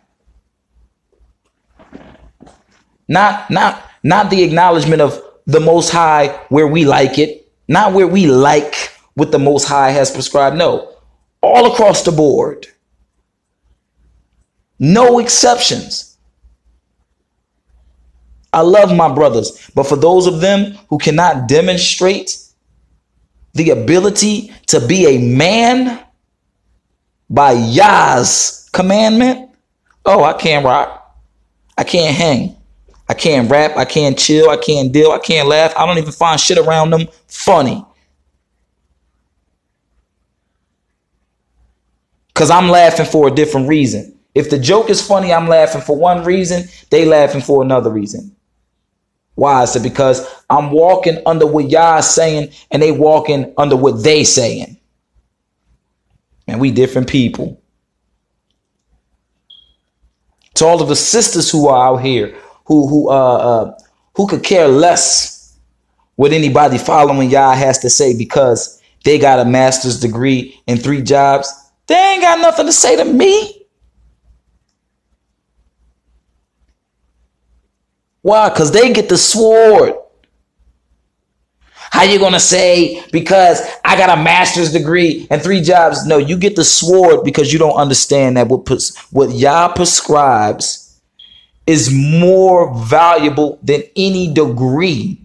Not, 3.09 3.51
not, 3.51 3.83
not 4.05 4.31
the 4.31 4.45
acknowledgement 4.45 5.03
of 5.03 5.21
the 5.47 5.59
Most 5.59 5.91
High 5.91 6.29
where 6.49 6.69
we 6.69 6.85
like 6.85 7.19
it, 7.19 7.51
not 7.67 7.93
where 7.93 8.07
we 8.07 8.27
like 8.27 8.90
what 9.15 9.33
the 9.33 9.39
Most 9.39 9.65
High 9.65 9.91
has 9.91 10.11
prescribed. 10.11 10.57
No, 10.57 10.93
all 11.43 11.73
across 11.73 12.03
the 12.03 12.13
board. 12.13 12.67
No 14.79 15.19
exceptions. 15.19 16.17
I 18.53 18.63
love 18.63 18.97
my 18.97 19.13
brothers, 19.13 19.71
but 19.75 19.85
for 19.85 19.97
those 19.97 20.27
of 20.27 20.41
them 20.41 20.77
who 20.89 20.99
cannot 20.99 21.49
demonstrate 21.49 22.39
the 23.53 23.71
ability 23.71 24.53
to 24.67 24.85
be 24.87 25.07
a 25.07 25.19
man 25.19 26.05
by 27.29 27.53
Yah's 27.53 28.69
commandment, 28.73 29.51
oh, 30.05 30.25
I 30.25 30.33
can't 30.33 30.65
rock. 30.65 30.97
I 31.79 31.85
can't 31.85 32.15
hang. 32.15 32.57
I 33.09 33.15
can't 33.15 33.51
rap. 33.51 33.77
I 33.77 33.85
can't 33.85 34.19
chill. 34.19 34.51
I 34.51 34.57
can't 34.57 34.93
deal. 34.93 35.11
I 35.11 35.19
can't 35.19 35.49
laugh. 35.49 35.73
I 35.77 35.85
don't 35.87 35.99
even 35.99 36.13
find 36.13 36.41
shit 36.41 36.59
around 36.59 36.91
them 36.91 37.09
funny. 37.27 37.85
Because 42.41 42.51
I'm 42.51 42.71
laughing 42.71 43.05
for 43.05 43.29
a 43.29 43.31
different 43.31 43.69
reason. 43.69 44.19
If 44.35 44.49
the 44.49 44.59
joke 44.59 44.89
is 44.89 45.07
funny, 45.07 45.31
I'm 45.31 45.47
laughing 45.47 45.83
for 45.83 45.95
one 45.95 46.25
reason, 46.25 46.65
they 46.89 47.05
laughing 47.05 47.43
for 47.43 47.63
another 47.63 47.91
reason. 47.91 48.35
Why? 49.35 49.63
Is 49.63 49.77
it 49.77 49.83
because 49.83 50.27
I'm 50.49 50.71
walking 50.71 51.21
under 51.27 51.47
what 51.47 51.69
y'all 51.69 52.01
saying 52.01 52.53
and 52.71 52.83
they 52.83 52.93
walking 52.93 53.53
under 53.59 53.77
what 53.77 54.03
they 54.03 54.25
saying? 54.25 54.79
And 56.49 56.63
we 56.63 56.71
different 56.71 57.11
people. 57.11 57.61
To 60.55 60.65
all 60.65 60.81
of 60.81 60.89
the 60.89 60.97
sisters 60.97 61.51
who 61.51 61.69
are 61.69 61.89
out 61.89 61.99
here 61.99 62.35
who 62.65 62.89
who 62.89 63.11
uh, 63.11 63.37
uh 63.37 63.79
who 64.17 64.27
could 64.27 64.43
care 64.43 64.67
less 64.67 65.59
what 66.17 66.33
anybody 66.33 66.79
following 66.79 67.29
y'all 67.29 67.55
has 67.55 67.81
to 67.81 67.91
say 67.91 68.17
because 68.17 68.81
they 69.05 69.19
got 69.19 69.41
a 69.41 69.45
master's 69.45 70.01
degree 70.01 70.59
and 70.67 70.83
three 70.83 71.03
jobs. 71.03 71.53
They 71.91 71.97
ain't 71.97 72.23
got 72.23 72.39
nothing 72.39 72.67
to 72.67 72.73
say 72.73 72.95
to 72.95 73.05
me. 73.05 73.67
Why? 78.23 78.49
Because 78.49 78.71
they 78.71 78.93
get 78.93 79.09
the 79.09 79.19
sword. 79.19 79.95
How 81.91 82.05
you 82.05 82.21
gonna 82.21 82.39
say 82.39 83.03
because 83.11 83.61
I 83.85 83.97
got 83.97 84.17
a 84.17 84.23
master's 84.23 84.73
degree 84.73 85.27
and 85.29 85.43
three 85.43 85.61
jobs? 85.61 86.07
No, 86.07 86.19
you 86.19 86.39
get 86.39 86.55
the 86.55 86.63
sword 86.65 87.25
because 87.25 87.53
you 87.53 87.59
don't 87.59 87.75
understand 87.75 88.37
that 88.37 88.47
what 88.47 88.65
puts 88.65 88.97
what 89.13 89.31
Yah 89.33 89.75
prescribes 89.75 91.01
is 91.67 91.93
more 91.93 92.73
valuable 92.73 93.59
than 93.63 93.83
any 93.97 94.33
degree. 94.33 95.21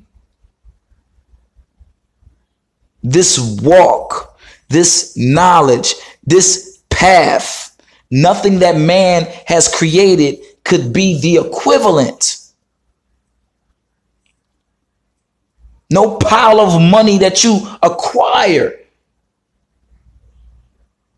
this 3.05 3.37
walk, 3.61 4.37
this 4.69 5.15
knowledge, 5.15 5.93
this 6.25 6.79
path, 6.89 7.77
nothing 8.09 8.59
that 8.59 8.77
man 8.77 9.27
has 9.45 9.67
created 9.67 10.39
could 10.63 10.91
be 10.91 11.19
the 11.21 11.37
equivalent. 11.37 12.37
No 15.89 16.17
pile 16.17 16.59
of 16.59 16.81
money 16.81 17.19
that 17.19 17.43
you 17.43 17.59
acquire 17.81 18.79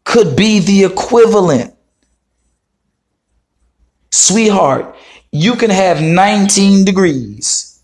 could 0.04 0.36
be 0.36 0.60
the 0.60 0.84
equivalent. 0.84 1.74
Sweetheart, 4.12 4.96
you 5.32 5.56
can 5.56 5.70
have 5.70 6.02
19 6.02 6.86
degrees. 6.86 7.82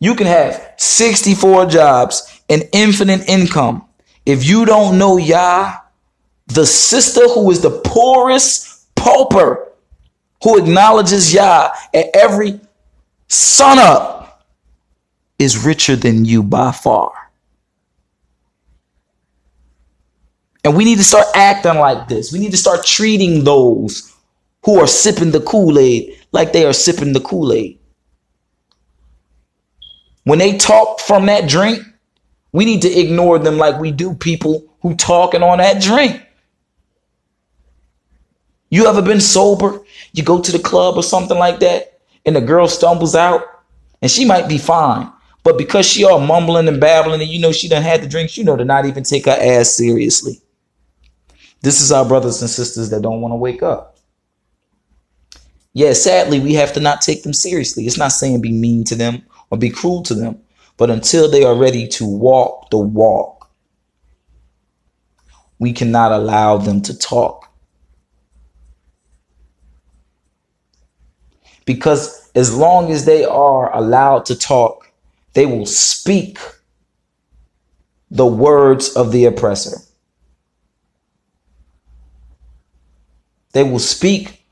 You 0.00 0.14
can 0.14 0.26
have 0.26 0.74
64 0.76 1.66
jobs 1.66 2.42
and 2.48 2.68
infinite 2.72 3.28
income. 3.28 3.84
If 4.26 4.44
you 4.44 4.64
don't 4.64 4.98
know 4.98 5.16
Yah, 5.16 5.78
the 6.46 6.66
sister 6.66 7.26
who 7.28 7.50
is 7.50 7.60
the 7.60 7.70
poorest 7.84 8.94
pauper 8.94 9.72
who 10.42 10.58
acknowledges 10.58 11.32
Yah 11.32 11.70
at 11.94 12.06
every 12.14 12.60
sunup 13.28 14.46
is 15.38 15.64
richer 15.64 15.96
than 15.96 16.24
you 16.24 16.42
by 16.42 16.70
far. 16.72 17.12
And 20.64 20.76
we 20.76 20.84
need 20.84 20.98
to 20.98 21.04
start 21.04 21.26
acting 21.34 21.78
like 21.78 22.08
this. 22.08 22.32
We 22.32 22.38
need 22.38 22.52
to 22.52 22.56
start 22.56 22.86
treating 22.86 23.44
those 23.44 24.14
who 24.64 24.80
are 24.80 24.86
sipping 24.86 25.30
the 25.30 25.40
Kool 25.40 25.78
Aid 25.78 26.18
like 26.32 26.52
they 26.52 26.64
are 26.64 26.72
sipping 26.72 27.12
the 27.12 27.20
Kool 27.20 27.52
Aid. 27.52 27.78
When 30.24 30.38
they 30.38 30.56
talk 30.56 31.00
from 31.00 31.26
that 31.26 31.48
drink, 31.48 31.82
we 32.52 32.64
need 32.64 32.82
to 32.82 32.88
ignore 32.88 33.38
them 33.38 33.58
like 33.58 33.78
we 33.78 33.90
do 33.90 34.14
people 34.14 34.74
who 34.80 34.94
talking 34.96 35.42
on 35.42 35.58
that 35.58 35.82
drink. 35.82 36.23
You 38.74 38.88
ever 38.88 39.02
been 39.02 39.20
sober? 39.20 39.84
You 40.14 40.24
go 40.24 40.40
to 40.40 40.50
the 40.50 40.58
club 40.58 40.96
or 40.96 41.04
something 41.04 41.38
like 41.38 41.60
that, 41.60 42.00
and 42.26 42.34
the 42.34 42.40
girl 42.40 42.66
stumbles 42.66 43.14
out, 43.14 43.44
and 44.02 44.10
she 44.10 44.24
might 44.24 44.48
be 44.48 44.58
fine. 44.58 45.12
But 45.44 45.58
because 45.58 45.86
she 45.86 46.02
all 46.02 46.18
mumbling 46.18 46.66
and 46.66 46.80
babbling, 46.80 47.20
and 47.20 47.30
you 47.30 47.38
know 47.38 47.52
she 47.52 47.68
done 47.68 47.84
had 47.84 48.02
the 48.02 48.08
drinks, 48.08 48.36
you 48.36 48.42
know 48.42 48.56
to 48.56 48.64
not 48.64 48.84
even 48.84 49.04
take 49.04 49.26
her 49.26 49.38
ass 49.40 49.70
seriously. 49.70 50.40
This 51.62 51.80
is 51.80 51.92
our 51.92 52.04
brothers 52.04 52.40
and 52.40 52.50
sisters 52.50 52.90
that 52.90 53.02
don't 53.02 53.20
want 53.20 53.30
to 53.30 53.36
wake 53.36 53.62
up. 53.62 53.96
Yeah, 55.72 55.92
sadly, 55.92 56.40
we 56.40 56.54
have 56.54 56.72
to 56.72 56.80
not 56.80 57.00
take 57.00 57.22
them 57.22 57.32
seriously. 57.32 57.86
It's 57.86 57.96
not 57.96 58.08
saying 58.08 58.40
be 58.40 58.50
mean 58.50 58.82
to 58.86 58.96
them 58.96 59.22
or 59.50 59.56
be 59.56 59.70
cruel 59.70 60.02
to 60.02 60.14
them. 60.14 60.40
But 60.78 60.90
until 60.90 61.30
they 61.30 61.44
are 61.44 61.54
ready 61.54 61.86
to 61.90 62.04
walk 62.04 62.70
the 62.70 62.78
walk, 62.78 63.48
we 65.60 65.72
cannot 65.72 66.10
allow 66.10 66.56
them 66.56 66.82
to 66.82 66.98
talk. 66.98 67.43
Because 71.64 72.30
as 72.34 72.56
long 72.56 72.90
as 72.90 73.04
they 73.04 73.24
are 73.24 73.74
allowed 73.74 74.26
to 74.26 74.36
talk, 74.36 74.90
they 75.32 75.46
will 75.46 75.66
speak 75.66 76.38
the 78.10 78.26
words 78.26 78.90
of 78.96 79.12
the 79.12 79.24
oppressor. 79.24 79.78
They 83.52 83.64
will 83.64 83.78
speak 83.78 84.44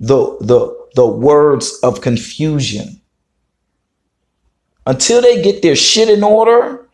the, 0.00 0.36
the, 0.40 0.88
the 0.94 1.06
words 1.06 1.78
of 1.82 2.00
confusion. 2.00 3.00
Until 4.86 5.22
they 5.22 5.42
get 5.42 5.62
their 5.62 5.76
shit 5.76 6.08
in 6.08 6.22
order, 6.22 6.88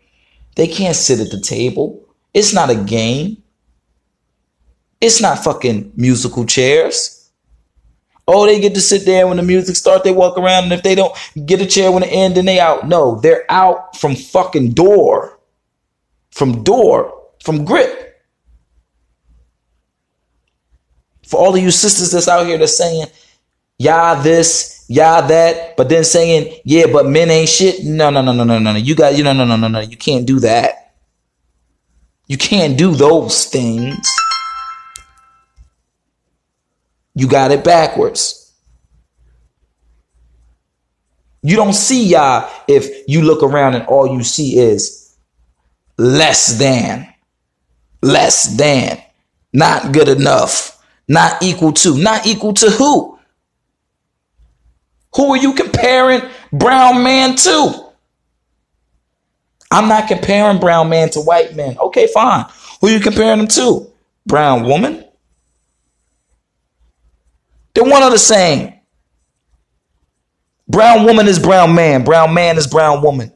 they 0.56 0.66
can't 0.66 0.96
sit 0.96 1.20
at 1.20 1.30
the 1.30 1.40
table. 1.40 2.06
It's 2.32 2.52
not 2.52 2.70
a 2.70 2.76
game. 2.76 3.42
It's 5.00 5.20
not 5.20 5.42
fucking 5.42 5.92
musical 5.96 6.44
chairs. 6.44 7.19
Oh, 8.32 8.46
they 8.46 8.60
get 8.60 8.74
to 8.74 8.80
sit 8.80 9.04
there 9.04 9.26
when 9.26 9.38
the 9.38 9.42
music 9.42 9.74
starts, 9.74 10.04
they 10.04 10.12
walk 10.12 10.38
around, 10.38 10.64
and 10.64 10.72
if 10.72 10.84
they 10.84 10.94
don't 10.94 11.12
get 11.46 11.60
a 11.60 11.66
chair 11.66 11.90
when 11.90 12.04
it 12.04 12.12
ends, 12.12 12.36
then 12.36 12.44
they 12.44 12.60
out. 12.60 12.86
No, 12.86 13.18
they're 13.18 13.44
out 13.50 13.96
from 13.96 14.14
fucking 14.14 14.70
door. 14.70 15.40
From 16.30 16.62
door. 16.62 17.24
From 17.42 17.64
grip. 17.64 18.22
For 21.26 21.40
all 21.40 21.56
of 21.56 21.60
you 21.60 21.72
sisters 21.72 22.12
that's 22.12 22.28
out 22.28 22.46
here 22.46 22.56
that's 22.56 22.78
saying, 22.78 23.06
Yah 23.78 24.22
this, 24.22 24.84
Yah 24.88 25.22
that, 25.22 25.76
but 25.76 25.88
then 25.88 26.04
saying, 26.04 26.60
yeah, 26.64 26.86
but 26.86 27.06
men 27.06 27.30
ain't 27.30 27.48
shit. 27.48 27.84
No, 27.84 28.10
no, 28.10 28.22
no, 28.22 28.32
no, 28.32 28.44
no, 28.44 28.60
no, 28.60 28.72
no. 28.72 28.78
You 28.78 28.94
got, 28.94 29.16
you 29.16 29.24
know, 29.24 29.32
no, 29.32 29.44
no, 29.44 29.56
no, 29.56 29.66
no. 29.66 29.80
You 29.80 29.96
can't 29.96 30.26
do 30.26 30.38
that. 30.40 30.94
You 32.28 32.38
can't 32.38 32.78
do 32.78 32.94
those 32.94 33.46
things. 33.46 34.06
You 37.14 37.28
got 37.28 37.50
it 37.50 37.64
backwards. 37.64 38.52
You 41.42 41.56
don't 41.56 41.72
see 41.72 42.06
Yah 42.08 42.48
if 42.68 43.08
you 43.08 43.22
look 43.22 43.42
around 43.42 43.74
and 43.74 43.86
all 43.86 44.06
you 44.06 44.22
see 44.22 44.58
is 44.58 45.16
less 45.96 46.58
than, 46.58 47.06
less 48.02 48.56
than, 48.56 49.02
not 49.52 49.92
good 49.92 50.08
enough, 50.08 50.82
not 51.08 51.42
equal 51.42 51.72
to, 51.72 51.96
not 51.96 52.26
equal 52.26 52.54
to 52.54 52.70
who? 52.70 53.18
Who 55.16 55.32
are 55.32 55.38
you 55.38 55.54
comparing 55.54 56.22
brown 56.52 57.02
man 57.02 57.36
to? 57.36 57.90
I'm 59.70 59.88
not 59.88 60.08
comparing 60.08 60.58
brown 60.58 60.88
man 60.88 61.10
to 61.10 61.20
white 61.20 61.54
men. 61.54 61.78
Okay, 61.78 62.06
fine. 62.08 62.44
Who 62.80 62.88
are 62.88 62.90
you 62.90 63.00
comparing 63.00 63.38
them 63.38 63.48
to? 63.48 63.90
Brown 64.26 64.64
woman? 64.64 65.04
They're 67.74 67.84
one 67.84 68.02
of 68.02 68.10
the 68.10 68.18
same. 68.18 68.74
Brown 70.68 71.04
woman 71.04 71.26
is 71.26 71.38
brown 71.38 71.74
man. 71.74 72.04
Brown 72.04 72.32
man 72.32 72.56
is 72.56 72.66
brown 72.66 73.02
woman. 73.02 73.32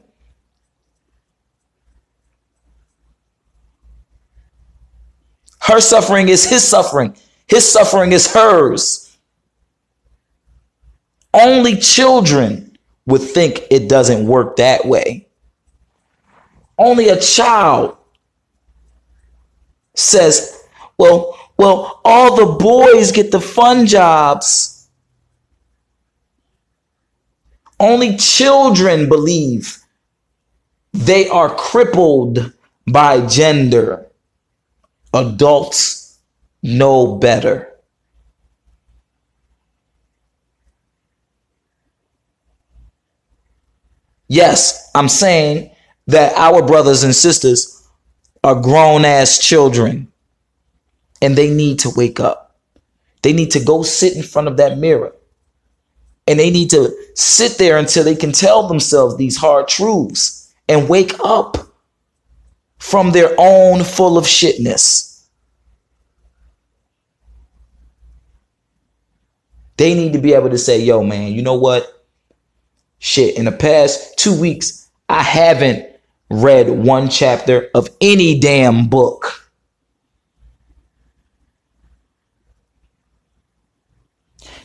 Her 5.59 5.81
suffering 5.81 6.29
is 6.29 6.45
his 6.45 6.63
suffering. 6.65 7.15
His 7.47 7.69
suffering 7.69 8.11
is 8.11 8.31
hers. 8.33 9.17
Only 11.33 11.75
children 11.75 12.77
would 13.05 13.21
think 13.21 13.63
it 13.69 13.89
doesn't 13.89 14.25
work 14.25 14.55
that 14.57 14.85
way. 14.85 15.27
Only 16.77 17.09
a 17.09 17.19
child 17.19 17.97
says, 19.95 20.63
well, 20.97 21.37
well, 21.57 22.01
all 22.03 22.35
the 22.35 22.57
boys 22.57 23.11
get 23.11 23.31
the 23.31 23.39
fun 23.39 23.85
jobs. 23.85 24.89
Only 27.79 28.17
children 28.17 29.09
believe 29.09 29.77
they 30.93 31.27
are 31.29 31.53
crippled 31.53 32.53
by 32.87 33.25
gender. 33.25 34.07
Adults 35.13 36.19
know 36.61 37.15
better. 37.17 37.71
Yes, 44.27 44.89
I'm 44.95 45.09
saying 45.09 45.71
that 46.07 46.33
our 46.35 46.65
brothers 46.65 47.03
and 47.03 47.15
sisters 47.15 47.87
are 48.43 48.59
grown 48.59 49.05
ass 49.05 49.37
children 49.39 50.11
and 51.21 51.35
they 51.35 51.49
need 51.49 51.79
to 51.79 51.91
wake 51.95 52.19
up. 52.19 52.57
They 53.21 53.33
need 53.33 53.51
to 53.51 53.63
go 53.63 53.83
sit 53.83 54.15
in 54.15 54.23
front 54.23 54.47
of 54.47 54.57
that 54.57 54.77
mirror 54.77 55.13
and 56.27 56.39
they 56.39 56.49
need 56.49 56.69
to 56.71 56.95
sit 57.13 57.57
there 57.57 57.77
until 57.77 58.03
they 58.03 58.15
can 58.15 58.31
tell 58.31 58.67
themselves 58.67 59.17
these 59.17 59.37
hard 59.37 59.67
truths 59.67 60.53
and 60.67 60.89
wake 60.89 61.13
up 61.23 61.57
from 62.77 63.11
their 63.11 63.33
own 63.37 63.83
full 63.83 64.17
of 64.17 64.25
shitness. 64.25 65.27
They 69.77 69.93
need 69.93 70.13
to 70.13 70.19
be 70.19 70.33
able 70.33 70.49
to 70.49 70.57
say, 70.57 70.79
yo, 70.81 71.03
man, 71.03 71.33
you 71.33 71.41
know 71.41 71.55
what? 71.55 72.05
Shit, 72.99 73.37
in 73.37 73.45
the 73.45 73.51
past 73.51 74.17
two 74.17 74.39
weeks, 74.39 74.89
I 75.09 75.21
haven't 75.21 75.85
read 76.29 76.69
one 76.69 77.09
chapter 77.09 77.69
of 77.75 77.89
any 78.01 78.39
damn 78.39 78.87
book. 78.87 79.44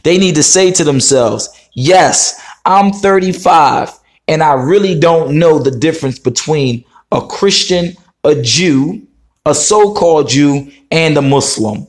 They 0.03 0.19
need 0.19 0.35
to 0.37 0.43
say 0.43 0.73
to 0.73 0.85
themselves, 0.85 1.49
yes, 1.73 2.41
I'm 2.65 2.93
35 2.93 3.99
and 4.29 4.43
I 4.43 4.55
really 4.55 4.99
don't 4.99 5.39
know 5.39 5.59
the 5.59 5.71
difference 5.71 6.19
between 6.19 6.85
a 7.13 7.27
Christian, 7.27 7.95
a 8.23 8.41
Jew, 8.41 9.07
a 9.45 9.55
so 9.55 9.93
called 9.95 10.29
Jew, 10.29 10.71
and 10.91 11.17
a 11.17 11.23
Muslim. 11.23 11.87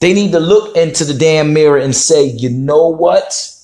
They 0.00 0.14
need 0.14 0.32
to 0.32 0.40
look 0.40 0.76
into 0.76 1.04
the 1.04 1.12
damn 1.12 1.52
mirror 1.52 1.76
and 1.76 1.94
say, 1.94 2.24
you 2.24 2.48
know 2.48 2.88
what? 2.88 3.56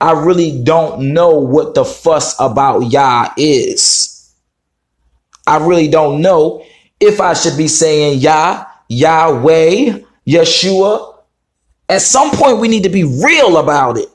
I 0.00 0.12
really 0.12 0.62
don't 0.62 1.12
know 1.12 1.30
what 1.30 1.74
the 1.74 1.84
fuss 1.84 2.36
about 2.38 2.90
Yah 2.92 3.32
is. 3.36 4.32
I 5.46 5.56
really 5.56 5.88
don't 5.88 6.22
know 6.22 6.64
if 7.00 7.20
I 7.20 7.34
should 7.34 7.56
be 7.56 7.66
saying 7.66 8.20
Yah, 8.20 8.66
Yahweh, 8.88 9.98
Yeshua. 10.30 11.16
At 11.88 12.02
some 12.02 12.30
point, 12.30 12.58
we 12.58 12.68
need 12.68 12.84
to 12.84 12.88
be 12.88 13.04
real 13.04 13.56
about 13.56 13.98
it. 13.98 14.08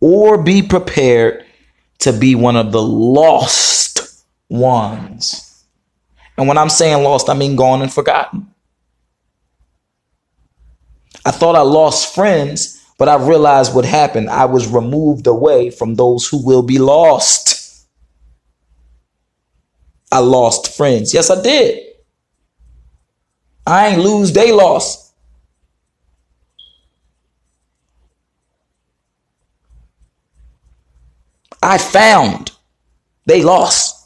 Or 0.00 0.42
be 0.42 0.62
prepared 0.62 1.44
to 2.00 2.12
be 2.12 2.34
one 2.34 2.56
of 2.56 2.72
the 2.72 2.82
lost 2.82 4.24
ones. 4.48 5.64
And 6.36 6.46
when 6.46 6.58
I'm 6.58 6.68
saying 6.68 7.02
lost, 7.02 7.28
I 7.28 7.34
mean 7.34 7.56
gone 7.56 7.82
and 7.82 7.92
forgotten. 7.92 8.48
I 11.24 11.30
thought 11.32 11.56
I 11.56 11.62
lost 11.62 12.14
friends, 12.14 12.80
but 12.96 13.08
I 13.08 13.16
realized 13.16 13.74
what 13.74 13.84
happened. 13.84 14.30
I 14.30 14.44
was 14.44 14.68
removed 14.68 15.26
away 15.26 15.70
from 15.70 15.96
those 15.96 16.28
who 16.28 16.44
will 16.44 16.62
be 16.62 16.78
lost. 16.78 17.47
I 20.10 20.20
lost 20.20 20.76
friends. 20.76 21.12
Yes, 21.12 21.30
I 21.30 21.40
did. 21.42 21.84
I 23.66 23.88
ain't 23.88 24.00
lose, 24.00 24.32
they 24.32 24.52
lost. 24.52 25.12
I 31.62 31.76
found, 31.76 32.52
they 33.26 33.42
lost. 33.42 33.98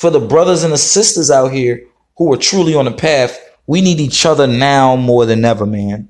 for 0.00 0.08
the 0.08 0.18
brothers 0.18 0.64
and 0.64 0.72
the 0.72 0.78
sisters 0.78 1.30
out 1.30 1.52
here 1.52 1.86
who 2.16 2.32
are 2.32 2.38
truly 2.38 2.74
on 2.74 2.86
the 2.86 2.90
path, 2.90 3.38
we 3.66 3.82
need 3.82 4.00
each 4.00 4.24
other 4.24 4.46
now 4.46 4.96
more 4.96 5.26
than 5.26 5.44
ever, 5.44 5.66
man. 5.66 6.08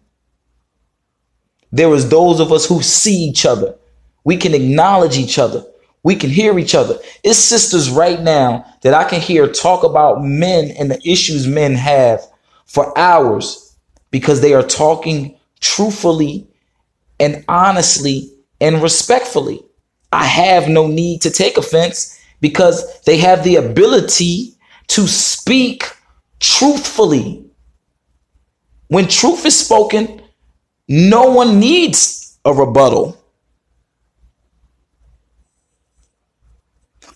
There 1.72 1.92
is 1.94 2.08
those 2.08 2.40
of 2.40 2.52
us 2.52 2.66
who 2.66 2.82
see 2.82 3.16
each 3.16 3.46
other. 3.46 3.76
We 4.24 4.36
can 4.36 4.54
acknowledge 4.54 5.16
each 5.16 5.38
other. 5.38 5.64
We 6.02 6.16
can 6.16 6.30
hear 6.30 6.58
each 6.58 6.74
other. 6.74 6.98
It's 7.22 7.38
sisters 7.38 7.90
right 7.90 8.20
now 8.20 8.64
that 8.82 8.94
I 8.94 9.04
can 9.04 9.20
hear 9.20 9.46
talk 9.46 9.84
about 9.84 10.24
men 10.24 10.70
and 10.78 10.90
the 10.90 11.00
issues 11.08 11.46
men 11.46 11.74
have 11.74 12.22
for 12.66 12.96
hours 12.98 13.76
because 14.10 14.40
they 14.40 14.54
are 14.54 14.62
talking 14.62 15.38
truthfully 15.60 16.46
and 17.18 17.44
honestly 17.48 18.32
and 18.60 18.82
respectfully. 18.82 19.62
I 20.12 20.24
have 20.24 20.68
no 20.68 20.88
need 20.88 21.22
to 21.22 21.30
take 21.30 21.56
offense 21.56 22.18
because 22.40 23.00
they 23.02 23.18
have 23.18 23.44
the 23.44 23.56
ability 23.56 24.54
to 24.88 25.06
speak 25.06 25.84
truthfully. 26.40 27.44
When 28.88 29.06
truth 29.06 29.44
is 29.46 29.58
spoken, 29.58 30.19
no 30.90 31.30
one 31.30 31.60
needs 31.60 32.36
a 32.44 32.52
rebuttal. 32.52 33.16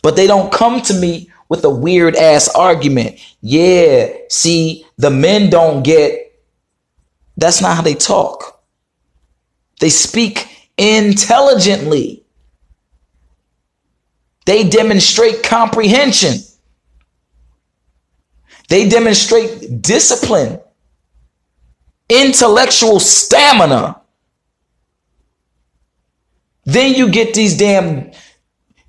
But 0.00 0.14
they 0.14 0.28
don't 0.28 0.52
come 0.52 0.80
to 0.82 0.94
me 0.94 1.28
with 1.48 1.64
a 1.64 1.70
weird 1.70 2.14
ass 2.14 2.48
argument. 2.48 3.18
Yeah, 3.40 4.12
see, 4.28 4.86
the 4.96 5.10
men 5.10 5.50
don't 5.50 5.82
get. 5.82 6.40
That's 7.36 7.60
not 7.60 7.74
how 7.74 7.82
they 7.82 7.94
talk. 7.94 8.62
They 9.80 9.88
speak 9.88 10.70
intelligently. 10.78 12.24
They 14.46 14.68
demonstrate 14.68 15.42
comprehension. 15.42 16.34
They 18.68 18.88
demonstrate 18.88 19.82
discipline, 19.82 20.60
intellectual 22.08 23.00
stamina. 23.00 24.00
Then 26.64 26.94
you 26.94 27.10
get 27.10 27.34
these 27.34 27.56
damn 27.56 28.10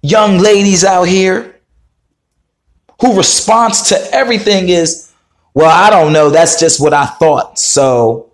young 0.02 0.38
ladies 0.38 0.84
out 0.84 1.08
here 1.08 1.60
who 3.02 3.18
response 3.18 3.90
to 3.90 4.14
everything 4.14 4.70
is, 4.70 5.12
well, 5.54 5.70
I 5.70 5.90
don't 5.90 6.14
know. 6.14 6.30
That's 6.30 6.60
just 6.60 6.82
what 6.82 6.94
I 6.94 7.06
thought. 7.06 7.60
So, 7.60 8.32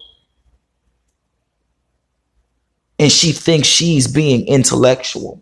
and 2.99 3.11
she 3.11 3.31
thinks 3.31 3.67
she's 3.67 4.07
being 4.07 4.47
intellectual. 4.47 5.41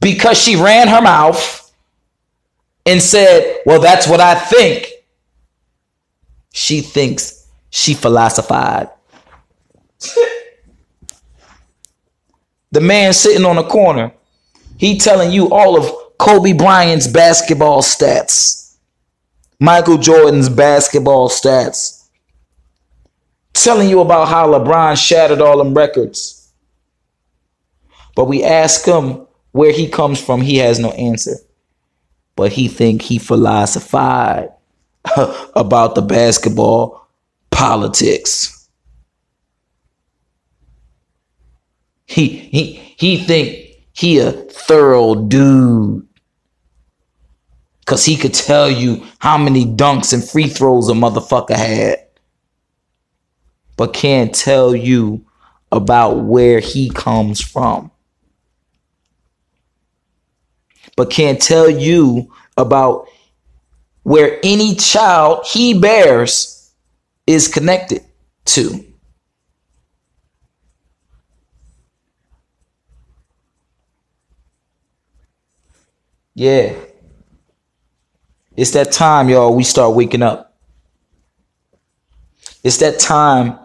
because 0.00 0.38
she 0.38 0.56
ran 0.56 0.88
her 0.88 1.02
mouth 1.02 1.59
and 2.90 3.00
said, 3.00 3.60
Well, 3.64 3.80
that's 3.80 4.08
what 4.08 4.20
I 4.20 4.34
think. 4.34 4.88
She 6.52 6.80
thinks 6.80 7.46
she 7.70 7.94
philosophized. 7.94 8.90
the 12.72 12.80
man 12.80 13.12
sitting 13.12 13.44
on 13.44 13.56
the 13.56 13.62
corner, 13.62 14.12
he 14.76 14.98
telling 14.98 15.30
you 15.30 15.50
all 15.50 15.78
of 15.78 16.18
Kobe 16.18 16.52
Bryant's 16.52 17.06
basketball 17.06 17.80
stats, 17.82 18.76
Michael 19.60 19.98
Jordan's 19.98 20.48
basketball 20.48 21.28
stats, 21.28 22.08
telling 23.52 23.88
you 23.88 24.00
about 24.00 24.28
how 24.28 24.48
LeBron 24.48 24.96
shattered 24.96 25.40
all 25.40 25.58
them 25.58 25.74
records. 25.74 26.52
But 28.16 28.24
we 28.24 28.42
ask 28.42 28.84
him, 28.84 29.26
where 29.52 29.72
he 29.72 29.88
comes 29.88 30.20
from, 30.20 30.40
he 30.40 30.56
has 30.58 30.78
no 30.78 30.90
answer. 30.90 31.36
But 32.40 32.52
he 32.52 32.68
think 32.68 33.02
he 33.02 33.18
philosophized 33.18 34.50
about 35.54 35.94
the 35.94 36.00
basketball 36.00 37.06
politics. 37.50 38.66
He 42.06 42.28
he 42.28 42.94
he 42.96 43.18
think 43.18 43.84
he 43.92 44.20
a 44.20 44.32
thorough 44.32 45.16
dude. 45.16 46.08
Cause 47.84 48.06
he 48.06 48.16
could 48.16 48.32
tell 48.32 48.70
you 48.70 49.04
how 49.18 49.36
many 49.36 49.66
dunks 49.66 50.14
and 50.14 50.26
free 50.26 50.48
throws 50.48 50.88
a 50.88 50.94
motherfucker 50.94 51.54
had. 51.54 51.98
But 53.76 53.92
can't 53.92 54.34
tell 54.34 54.74
you 54.74 55.26
about 55.70 56.24
where 56.24 56.60
he 56.60 56.88
comes 56.88 57.38
from 57.38 57.90
but 60.96 61.10
can't 61.10 61.40
tell 61.40 61.68
you 61.68 62.32
about 62.56 63.06
where 64.02 64.38
any 64.42 64.74
child 64.74 65.46
he 65.46 65.78
bears 65.78 66.72
is 67.26 67.48
connected 67.48 68.02
to. 68.44 68.84
Yeah. 76.34 76.74
It's 78.56 78.72
that 78.72 78.92
time, 78.92 79.28
y'all, 79.28 79.54
we 79.54 79.62
start 79.62 79.94
waking 79.94 80.22
up. 80.22 80.56
It's 82.62 82.78
that 82.78 82.98
time 82.98 83.58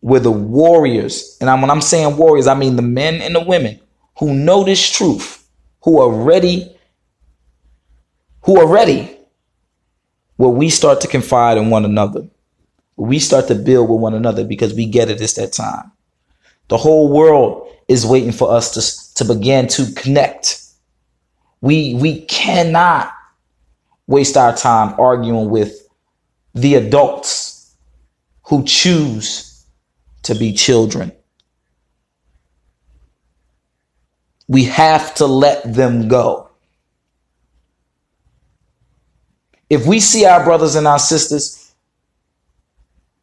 where 0.00 0.20
the 0.20 0.30
warriors, 0.30 1.36
and 1.40 1.48
when 1.60 1.70
I'm 1.70 1.80
saying 1.80 2.16
warriors, 2.16 2.46
I 2.46 2.54
mean 2.54 2.76
the 2.76 2.82
men 2.82 3.20
and 3.20 3.34
the 3.34 3.44
women 3.44 3.80
who 4.18 4.34
know 4.34 4.64
this 4.64 4.90
truth 4.90 5.37
who 5.82 6.00
are 6.00 6.10
ready, 6.10 6.76
who 8.42 8.60
are 8.60 8.66
ready, 8.66 9.16
where 10.36 10.50
we 10.50 10.70
start 10.70 11.00
to 11.02 11.08
confide 11.08 11.58
in 11.58 11.70
one 11.70 11.84
another. 11.84 12.28
We 12.96 13.18
start 13.18 13.48
to 13.48 13.54
build 13.54 13.88
with 13.88 14.00
one 14.00 14.14
another 14.14 14.44
because 14.44 14.74
we 14.74 14.86
get 14.86 15.10
it. 15.10 15.20
It's 15.20 15.34
that 15.34 15.52
time. 15.52 15.92
The 16.68 16.76
whole 16.76 17.12
world 17.12 17.68
is 17.88 18.04
waiting 18.04 18.32
for 18.32 18.52
us 18.52 19.14
to, 19.14 19.24
to 19.24 19.34
begin 19.34 19.68
to 19.68 19.92
connect. 19.92 20.62
We, 21.60 21.94
we 21.94 22.22
cannot 22.22 23.12
waste 24.06 24.36
our 24.36 24.56
time 24.56 24.98
arguing 24.98 25.50
with 25.50 25.86
the 26.54 26.74
adults 26.74 27.74
who 28.44 28.64
choose 28.64 29.64
to 30.24 30.34
be 30.34 30.52
children. 30.52 31.12
We 34.48 34.64
have 34.64 35.14
to 35.16 35.26
let 35.26 35.74
them 35.74 36.08
go. 36.08 36.50
If 39.70 39.86
we 39.86 40.00
see 40.00 40.24
our 40.24 40.42
brothers 40.42 40.74
and 40.74 40.86
our 40.86 40.98
sisters, 40.98 41.74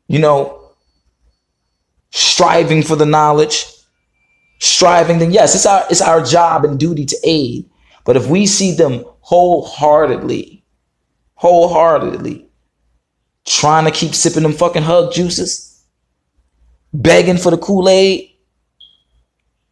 you 0.07 0.19
know, 0.19 0.69
striving 2.11 2.83
for 2.83 2.95
the 2.95 3.05
knowledge, 3.05 3.65
striving, 4.59 5.17
then 5.17 5.31
yes, 5.31 5.55
it's 5.55 5.65
our 5.65 5.85
it's 5.89 6.01
our 6.01 6.23
job 6.23 6.63
and 6.63 6.79
duty 6.79 7.05
to 7.05 7.17
aid. 7.23 7.67
But 8.03 8.15
if 8.15 8.27
we 8.27 8.45
see 8.45 8.71
them 8.71 9.03
wholeheartedly, 9.21 10.63
wholeheartedly 11.33 12.47
trying 13.45 13.85
to 13.85 13.91
keep 13.91 14.13
sipping 14.13 14.43
them 14.43 14.53
fucking 14.53 14.83
hug 14.83 15.13
juices, 15.13 15.83
begging 16.93 17.37
for 17.37 17.51
the 17.51 17.57
Kool-Aid, 17.57 18.29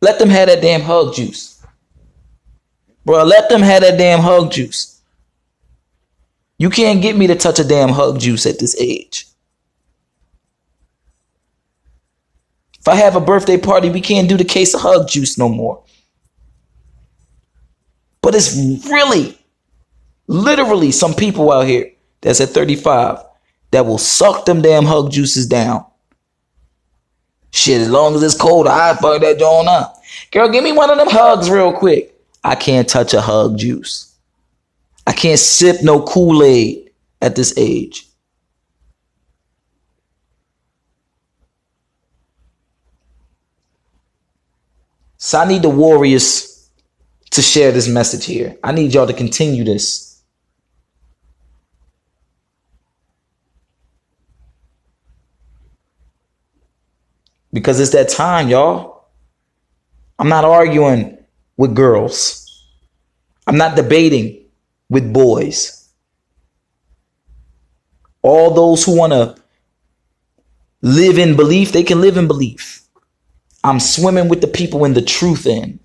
let 0.04 0.20
them 0.20 0.28
have 0.28 0.50
that 0.50 0.62
damn 0.62 0.82
hug 0.82 1.16
juice. 1.16 1.66
Bro, 3.06 3.24
let 3.24 3.48
them 3.48 3.62
have 3.62 3.84
that 3.84 3.98
damn 3.98 4.20
hug 4.20 4.52
juice. 4.52 5.02
You 6.58 6.70
can't 6.70 7.02
get 7.02 7.16
me 7.16 7.26
to 7.28 7.36
touch 7.36 7.58
a 7.60 7.64
damn 7.64 7.88
hug 7.88 8.20
juice 8.20 8.46
at 8.46 8.60
this 8.60 8.76
age. 8.78 9.28
If 12.78 12.90
I 12.90 12.96
have 12.96 13.16
a 13.16 13.22
birthday 13.22 13.58
party, 13.58 13.90
we 13.90 14.02
can't 14.02 14.28
do 14.28 14.36
the 14.36 14.44
case 14.44 14.74
of 14.74 14.82
hug 14.82 15.08
juice 15.08 15.38
no 15.38 15.48
more. 15.48 15.82
But 18.22 18.36
it's 18.36 18.58
really, 18.90 19.40
literally 20.28 20.92
some 20.92 21.14
people 21.14 21.50
out 21.50 21.66
here 21.66 21.94
that's 22.20 22.42
at 22.42 22.50
35 22.50 23.20
that 23.72 23.86
will 23.86 23.98
suck 23.98 24.44
them 24.44 24.62
damn 24.62 24.84
hug 24.84 25.12
juices 25.12 25.48
down. 25.48 25.86
Shit, 27.54 27.82
as 27.82 27.90
long 27.90 28.16
as 28.16 28.24
it's 28.24 28.36
cold, 28.36 28.66
I 28.66 28.96
fuck 28.96 29.22
that 29.22 29.38
joint 29.38 29.68
up. 29.68 30.02
Girl, 30.32 30.50
give 30.50 30.64
me 30.64 30.72
one 30.72 30.90
of 30.90 30.98
them 30.98 31.08
hugs 31.08 31.52
real 31.52 31.72
quick. 31.72 32.20
I 32.44 32.56
can't 32.56 32.90
touch 32.90 33.14
a 33.14 33.22
hug 33.22 33.60
juice. 33.60 34.16
I 35.06 35.14
can't 35.14 35.40
sip 35.40 35.84
no 35.84 36.02
Kool-Aid 36.02 36.90
at 37.22 37.36
this 37.36 37.54
age. 37.56 38.08
So 45.18 45.40
I 45.40 45.46
need 45.46 45.62
the 45.62 45.70
warriors 45.70 46.70
to 47.30 47.44
share 47.44 47.72
this 47.72 47.88
message 47.88 48.26
here. 48.26 48.58
I 48.64 48.72
need 48.72 48.96
y'all 48.96 49.06
to 49.06 49.14
continue 49.14 49.64
this. 49.64 50.13
Because 57.54 57.80
it's 57.80 57.92
that 57.92 58.10
time, 58.10 58.50
y'all. 58.50 59.06
I'm 60.18 60.28
not 60.28 60.44
arguing 60.44 61.18
with 61.56 61.76
girls. 61.76 62.40
I'm 63.46 63.58
not 63.58 63.76
debating 63.76 64.46
with 64.90 65.14
boys. 65.14 65.80
All 68.24 68.52
those 68.52 68.84
who 68.84 68.98
want 68.98 69.14
to 69.14 69.36
live 70.82 71.18
in 71.20 71.36
belief, 71.36 71.72
they 71.72 71.84
can 71.84 72.02
live 72.02 72.18
in 72.18 72.28
belief. 72.28 72.82
I'm 73.64 73.80
swimming 73.80 74.30
with 74.30 74.42
the 74.42 74.48
people 74.48 74.84
in 74.86 74.94
the 74.94 75.02
truth 75.02 75.46
end. 75.46 75.80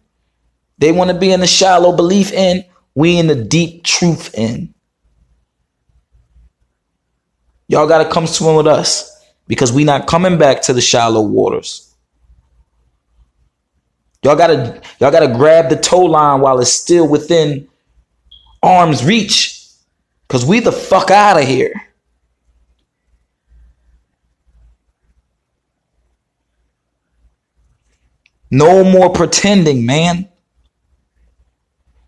They 0.78 0.92
want 0.92 1.10
to 1.10 1.18
be 1.18 1.32
in 1.32 1.40
the 1.40 1.46
shallow 1.46 1.94
belief 1.94 2.32
end. 2.32 2.64
We 2.94 3.18
in 3.18 3.26
the 3.26 3.34
deep 3.34 3.84
truth 3.84 4.30
end. 4.34 4.74
Y'all 7.68 7.86
got 7.86 8.02
to 8.02 8.10
come 8.10 8.26
swim 8.26 8.56
with 8.56 8.66
us 8.66 9.17
because 9.48 9.72
we 9.72 9.82
not 9.82 10.06
coming 10.06 10.38
back 10.38 10.62
to 10.62 10.72
the 10.72 10.80
shallow 10.80 11.22
waters. 11.22 11.92
Y'all 14.22 14.36
gotta 14.36 14.80
y'all 15.00 15.10
gotta 15.10 15.28
grab 15.28 15.70
the 15.70 15.76
tow 15.76 16.04
line 16.04 16.40
while 16.40 16.60
it's 16.60 16.72
still 16.72 17.08
within 17.08 17.68
arm's 18.62 19.04
reach. 19.04 19.56
Cause 20.28 20.44
we 20.44 20.60
the 20.60 20.72
fuck 20.72 21.10
out 21.10 21.40
of 21.40 21.48
here. 21.48 21.72
No 28.50 28.84
more 28.84 29.10
pretending, 29.12 29.86
man. 29.86 30.28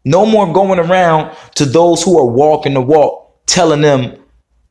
No 0.04 0.24
more 0.24 0.52
going 0.52 0.78
around 0.78 1.36
to 1.56 1.66
those 1.66 2.02
who 2.02 2.18
are 2.18 2.26
walking 2.26 2.74
the 2.74 2.80
walk, 2.80 3.44
telling 3.46 3.82
them 3.82 4.16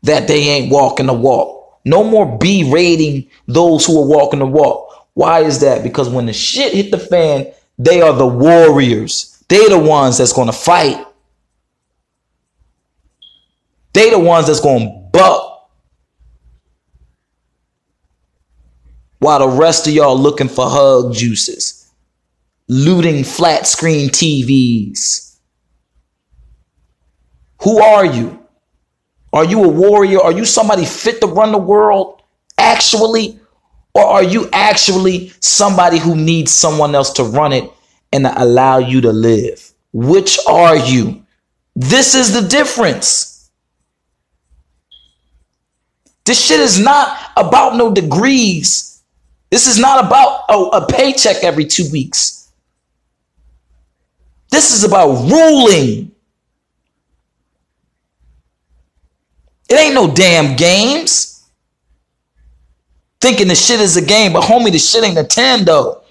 that 0.03 0.27
they 0.27 0.41
ain't 0.41 0.71
walking 0.71 1.05
the 1.05 1.13
walk. 1.13 1.58
No 1.89 2.03
more 2.03 2.37
berating 2.37 3.27
those 3.47 3.83
who 3.83 3.99
are 3.99 4.07
walking 4.07 4.37
the 4.37 4.45
walk. 4.45 5.07
Why 5.15 5.39
is 5.39 5.59
that? 5.61 5.81
Because 5.81 6.07
when 6.07 6.27
the 6.27 6.33
shit 6.33 6.71
hit 6.71 6.91
the 6.91 6.99
fan, 6.99 7.51
they 7.79 7.99
are 7.99 8.13
the 8.13 8.27
warriors. 8.27 9.43
They're 9.47 9.69
the 9.69 9.79
ones 9.79 10.19
that's 10.19 10.31
going 10.31 10.45
to 10.45 10.53
fight. 10.53 11.03
They're 13.93 14.11
the 14.11 14.19
ones 14.19 14.45
that's 14.45 14.59
going 14.59 14.81
to 14.81 15.09
buck. 15.11 15.71
While 19.17 19.39
the 19.39 19.47
rest 19.47 19.87
of 19.87 19.93
y'all 19.93 20.15
looking 20.15 20.47
for 20.47 20.69
hug 20.69 21.15
juices, 21.15 21.89
looting 22.67 23.23
flat 23.23 23.65
screen 23.65 24.09
TVs. 24.09 25.37
Who 27.63 27.81
are 27.81 28.05
you? 28.05 28.38
Are 29.31 29.45
you 29.45 29.63
a 29.63 29.67
warrior? 29.67 30.21
Are 30.21 30.31
you 30.31 30.45
somebody 30.45 30.85
fit 30.85 31.21
to 31.21 31.27
run 31.27 31.51
the 31.51 31.57
world 31.57 32.21
actually? 32.57 33.39
Or 33.93 34.03
are 34.03 34.23
you 34.23 34.49
actually 34.53 35.33
somebody 35.39 35.97
who 35.97 36.15
needs 36.15 36.51
someone 36.51 36.95
else 36.95 37.11
to 37.13 37.23
run 37.23 37.53
it 37.53 37.69
and 38.11 38.25
to 38.25 38.43
allow 38.43 38.77
you 38.77 39.01
to 39.01 39.11
live? 39.11 39.73
Which 39.93 40.39
are 40.47 40.77
you? 40.77 41.25
This 41.75 42.15
is 42.15 42.33
the 42.33 42.47
difference. 42.47 43.49
This 46.25 46.45
shit 46.45 46.59
is 46.59 46.79
not 46.79 47.17
about 47.37 47.75
no 47.75 47.91
degrees. 47.91 49.01
This 49.49 49.65
is 49.65 49.79
not 49.79 50.05
about 50.05 50.43
a, 50.49 50.83
a 50.83 50.87
paycheck 50.87 51.43
every 51.43 51.65
two 51.65 51.89
weeks. 51.91 52.51
This 54.51 54.73
is 54.73 54.83
about 54.83 55.29
ruling. 55.29 56.11
It 59.69 59.75
ain't 59.75 59.93
no 59.93 60.11
damn 60.11 60.55
games 60.55 61.29
thinking 63.21 63.47
the 63.47 63.55
shit 63.55 63.79
is 63.79 63.97
a 63.97 64.01
game, 64.01 64.33
but 64.33 64.43
homie, 64.43 64.71
the 64.71 64.79
shit 64.79 65.03
ain't 65.03 65.17
Nintendo. 65.17 66.01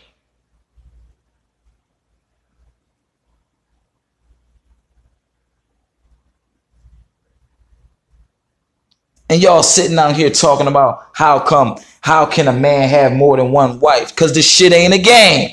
And 9.31 9.43
y'all 9.43 9.63
sitting 9.63 9.99
out 9.99 10.17
here 10.17 10.31
talking 10.31 10.69
about 10.69 11.09
how 11.13 11.39
come, 11.39 11.79
how 12.01 12.25
can 12.25 12.49
a 12.49 12.53
man 12.53 12.89
have 12.89 13.13
more 13.13 13.37
than 13.37 13.53
one 13.53 13.79
wife? 13.79 14.11
Because 14.11 14.35
this 14.35 14.51
shit 14.51 14.73
ain't 14.73 14.95
a 14.95 14.99
game. 14.99 15.51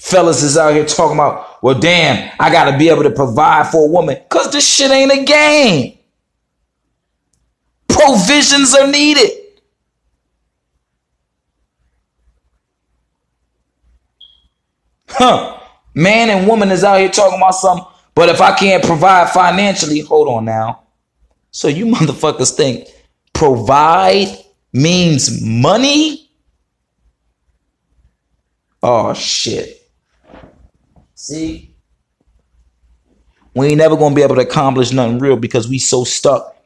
Fellas 0.00 0.42
is 0.42 0.56
out 0.56 0.72
here 0.72 0.86
talking 0.86 1.14
about, 1.18 1.62
well, 1.62 1.78
damn, 1.78 2.32
I 2.40 2.50
got 2.50 2.70
to 2.70 2.78
be 2.78 2.88
able 2.88 3.02
to 3.02 3.10
provide 3.10 3.66
for 3.66 3.86
a 3.86 3.90
woman 3.90 4.16
because 4.16 4.50
this 4.50 4.66
shit 4.66 4.90
ain't 4.90 5.12
a 5.12 5.24
game. 5.24 5.98
Provisions 7.86 8.74
are 8.74 8.86
needed. 8.90 9.30
Huh. 15.06 15.60
Man 15.94 16.30
and 16.30 16.48
woman 16.48 16.70
is 16.70 16.82
out 16.82 16.98
here 16.98 17.10
talking 17.10 17.36
about 17.36 17.50
something, 17.50 17.86
but 18.14 18.30
if 18.30 18.40
I 18.40 18.56
can't 18.56 18.82
provide 18.82 19.28
financially, 19.28 20.00
hold 20.00 20.28
on 20.28 20.46
now. 20.46 20.84
So 21.50 21.68
you 21.68 21.84
motherfuckers 21.94 22.56
think 22.56 22.88
provide 23.34 24.28
means 24.72 25.42
money? 25.42 26.30
Oh, 28.82 29.12
shit. 29.12 29.79
See? 31.20 31.74
We 33.54 33.66
ain't 33.66 33.76
never 33.76 33.94
gonna 33.94 34.14
be 34.14 34.22
able 34.22 34.36
to 34.36 34.40
accomplish 34.40 34.90
nothing 34.90 35.18
real 35.18 35.36
because 35.36 35.68
we 35.68 35.78
so 35.78 36.02
stuck 36.02 36.56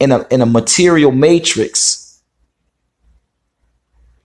in 0.00 0.10
a 0.10 0.26
in 0.28 0.42
a 0.42 0.46
material 0.46 1.12
matrix 1.12 2.20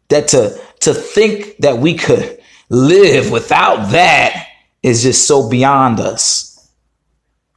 that 0.10 0.28
to 0.30 0.60
to 0.80 0.96
think 0.96 1.58
that 1.60 1.78
we 1.78 1.94
could 1.94 2.40
live 2.70 3.30
without 3.30 3.92
that 3.92 4.48
is 4.82 5.04
just 5.04 5.28
so 5.28 5.48
beyond 5.48 6.00
us. 6.00 6.68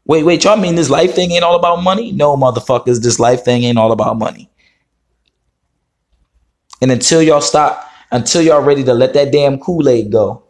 Wait, 0.04 0.24
wait, 0.24 0.44
y'all 0.44 0.58
mean 0.58 0.74
this 0.74 0.90
life 0.90 1.14
thing 1.14 1.30
ain't 1.30 1.42
all 1.42 1.56
about 1.56 1.82
money? 1.82 2.12
No, 2.12 2.36
motherfuckers, 2.36 3.02
this 3.02 3.18
life 3.18 3.46
thing 3.46 3.64
ain't 3.64 3.78
all 3.78 3.92
about 3.92 4.18
money. 4.18 4.50
And 6.82 6.92
until 6.92 7.22
y'all 7.22 7.40
stop, 7.40 7.90
until 8.10 8.42
y'all 8.42 8.60
ready 8.60 8.84
to 8.84 8.92
let 8.92 9.14
that 9.14 9.32
damn 9.32 9.58
Kool-Aid 9.58 10.12
go, 10.12 10.43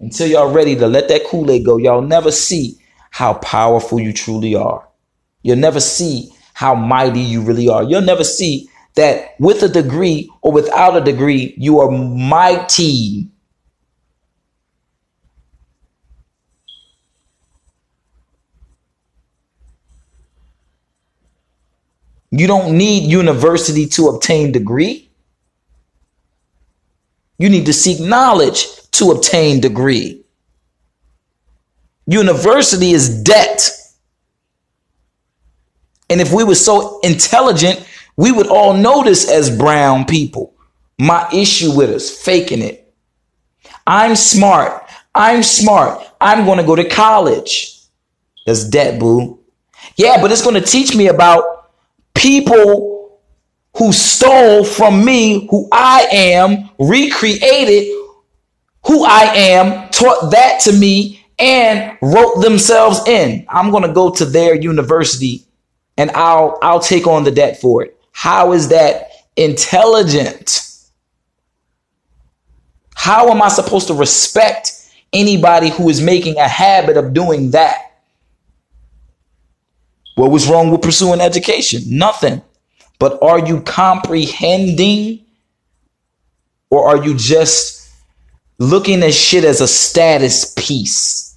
until 0.00 0.26
y'all 0.26 0.52
ready 0.52 0.74
to 0.76 0.86
let 0.86 1.08
that 1.08 1.26
Kool-Aid 1.26 1.64
go, 1.64 1.76
y'all 1.76 2.00
never 2.00 2.32
see 2.32 2.78
how 3.10 3.34
powerful 3.34 4.00
you 4.00 4.12
truly 4.12 4.54
are. 4.54 4.88
You'll 5.42 5.56
never 5.56 5.80
see 5.80 6.30
how 6.54 6.74
mighty 6.74 7.20
you 7.20 7.42
really 7.42 7.68
are. 7.68 7.82
You'll 7.82 8.00
never 8.00 8.24
see 8.24 8.68
that 8.94 9.34
with 9.38 9.62
a 9.62 9.68
degree 9.68 10.30
or 10.42 10.52
without 10.52 10.96
a 10.96 11.00
degree, 11.00 11.54
you 11.56 11.80
are 11.80 11.90
mighty. 11.90 13.28
You 22.32 22.46
don't 22.46 22.76
need 22.76 23.10
university 23.10 23.86
to 23.86 24.08
obtain 24.08 24.52
degree. 24.52 25.10
You 27.38 27.48
need 27.48 27.66
to 27.66 27.72
seek 27.72 28.00
knowledge 28.00 28.66
to 28.92 29.10
obtain 29.12 29.60
degree. 29.60 30.24
University 32.06 32.92
is 32.92 33.22
debt. 33.22 33.70
And 36.08 36.20
if 36.20 36.32
we 36.32 36.44
were 36.44 36.56
so 36.56 37.00
intelligent, 37.00 37.86
We 38.20 38.32
would 38.32 38.48
all 38.48 38.74
this 39.02 39.30
as 39.30 39.56
brown 39.56 40.04
people. 40.04 40.54
My 40.98 41.26
issue 41.32 41.74
with 41.74 41.88
us 41.88 42.10
faking 42.10 42.60
it. 42.60 42.92
I'm 43.86 44.14
smart. 44.14 44.90
I'm 45.14 45.42
smart. 45.42 46.06
I'm 46.20 46.44
going 46.44 46.58
to 46.58 46.64
go 46.64 46.76
to 46.76 46.86
college. 46.86 47.80
That's 48.44 48.68
debt, 48.68 49.00
boo. 49.00 49.38
Yeah, 49.96 50.20
but 50.20 50.30
it's 50.30 50.42
going 50.42 50.60
to 50.60 50.60
teach 50.60 50.94
me 50.94 51.08
about 51.08 51.70
people 52.14 53.18
who 53.78 53.90
stole 53.90 54.64
from 54.64 55.02
me, 55.02 55.48
who 55.50 55.66
I 55.72 56.06
am, 56.12 56.68
recreated 56.78 57.88
who 58.90 59.04
I 59.04 59.22
am, 59.36 59.88
taught 59.90 60.32
that 60.32 60.58
to 60.62 60.72
me, 60.72 61.24
and 61.38 61.96
wrote 62.02 62.40
themselves 62.40 62.98
in. 63.06 63.46
I'm 63.48 63.70
going 63.70 63.84
to 63.84 63.92
go 63.92 64.10
to 64.10 64.24
their 64.24 64.56
university 64.56 65.44
and 65.96 66.10
I'll 66.10 66.58
I'll 66.60 66.80
take 66.80 67.06
on 67.06 67.22
the 67.22 67.30
debt 67.30 67.60
for 67.60 67.84
it. 67.84 67.96
How 68.10 68.52
is 68.52 68.70
that 68.70 69.10
intelligent? 69.36 70.66
How 72.96 73.28
am 73.28 73.40
I 73.40 73.48
supposed 73.48 73.86
to 73.86 73.94
respect 73.94 74.72
anybody 75.12 75.70
who 75.70 75.88
is 75.88 76.02
making 76.02 76.38
a 76.38 76.48
habit 76.48 76.96
of 76.96 77.14
doing 77.14 77.52
that? 77.52 77.92
What 80.16 80.32
was 80.32 80.48
wrong 80.48 80.72
with 80.72 80.82
pursuing 80.82 81.20
education? 81.20 81.82
Nothing. 81.86 82.42
But 82.98 83.22
are 83.22 83.38
you 83.38 83.60
comprehending 83.60 85.24
or 86.70 86.88
are 86.88 87.04
you 87.04 87.16
just 87.16 87.79
looking 88.60 89.02
at 89.02 89.14
shit 89.14 89.42
as 89.42 89.60
a 89.60 89.66
status 89.66 90.54
piece? 90.56 91.36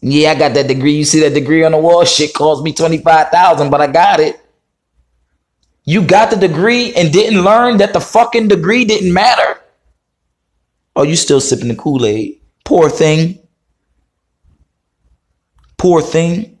Yeah, 0.00 0.32
I 0.32 0.34
got 0.34 0.54
that 0.54 0.66
degree. 0.66 0.96
You 0.96 1.04
see 1.04 1.20
that 1.20 1.34
degree 1.34 1.62
on 1.62 1.72
the 1.72 1.78
wall? 1.78 2.04
Shit 2.04 2.34
cost 2.34 2.64
me 2.64 2.72
25,000, 2.72 3.70
but 3.70 3.80
I 3.80 3.86
got 3.86 4.18
it. 4.18 4.40
You 5.84 6.02
got 6.02 6.30
the 6.30 6.36
degree 6.36 6.92
and 6.94 7.12
didn't 7.12 7.42
learn 7.42 7.78
that 7.78 7.92
the 7.92 8.00
fucking 8.00 8.48
degree 8.48 8.84
didn't 8.84 9.12
matter? 9.12 9.60
Oh, 10.96 11.02
you 11.02 11.16
still 11.16 11.40
sipping 11.40 11.68
the 11.68 11.76
Kool-Aid. 11.76 12.40
Poor 12.64 12.90
thing. 12.90 13.38
Poor 15.76 16.02
thing. 16.02 16.58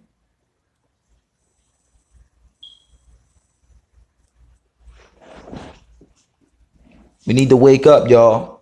We 7.26 7.34
need 7.34 7.50
to 7.50 7.56
wake 7.56 7.86
up, 7.86 8.08
y'all. 8.08 8.57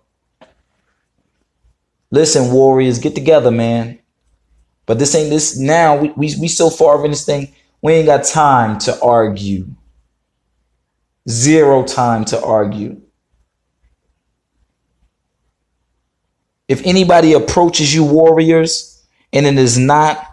Listen, 2.11 2.51
warriors, 2.51 2.99
get 2.99 3.15
together, 3.15 3.51
man. 3.51 3.99
But 4.85 4.99
this 4.99 5.13
ain't 5.13 5.29
this 5.29 5.59
now. 5.59 5.97
We, 5.97 6.09
we, 6.09 6.33
we 6.39 6.47
so 6.47 6.69
far 6.69 7.03
in 7.03 7.11
this 7.11 7.25
thing, 7.25 7.53
we 7.81 7.93
ain't 7.93 8.07
got 8.07 8.23
time 8.23 8.79
to 8.79 8.99
argue. 9.01 9.67
Zero 11.29 11.83
time 11.83 12.23
to 12.25 12.41
argue. 12.41 13.01
If 16.67 16.85
anybody 16.85 17.33
approaches 17.33 17.93
you, 17.93 18.03
warriors, 18.03 19.05
and 19.33 19.45
it 19.45 19.57
is 19.57 19.77
not 19.77 20.25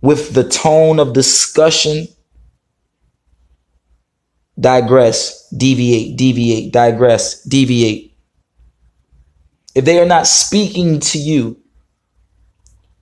with 0.00 0.34
the 0.34 0.46
tone 0.48 0.98
of 0.98 1.12
discussion, 1.14 2.06
digress, 4.58 5.48
deviate, 5.50 6.16
deviate, 6.16 6.72
digress, 6.72 7.42
deviate. 7.42 8.13
If 9.74 9.84
they 9.84 9.98
are 9.98 10.06
not 10.06 10.26
speaking 10.26 11.00
to 11.00 11.18
you 11.18 11.60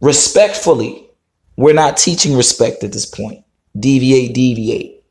respectfully, 0.01 1.07
we're 1.57 1.75
not 1.75 1.97
teaching 1.97 2.37
respect 2.37 2.83
at 2.83 2.93
this 2.93 3.07
point. 3.07 3.45
Deviate, 3.79 4.35
deviate, 4.35 5.05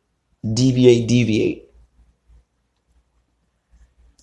deviate, 0.53 1.07
deviate. 1.07 1.70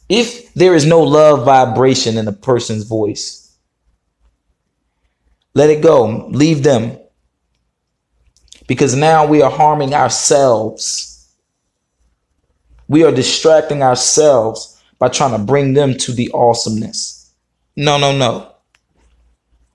If 0.08 0.52
there 0.54 0.74
is 0.74 0.86
no 0.86 1.02
love 1.02 1.44
vibration 1.44 2.16
in 2.16 2.26
a 2.26 2.32
person's 2.32 2.84
voice, 2.84 3.56
let 5.54 5.70
it 5.70 5.82
go. 5.82 6.28
Leave 6.28 6.62
them. 6.62 6.98
Because 8.66 8.94
now 8.94 9.26
we 9.26 9.42
are 9.42 9.50
harming 9.50 9.94
ourselves. 9.94 11.34
We 12.86 13.04
are 13.04 13.12
distracting 13.12 13.82
ourselves 13.82 14.80
by 14.98 15.08
trying 15.08 15.32
to 15.32 15.38
bring 15.38 15.74
them 15.74 15.96
to 15.98 16.12
the 16.12 16.30
awesomeness. 16.32 17.17
No, 17.78 17.96
no, 17.96 18.10
no. 18.10 18.56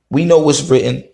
We 0.09 0.25
know 0.25 0.39
what's 0.39 0.61
written. 0.69 1.05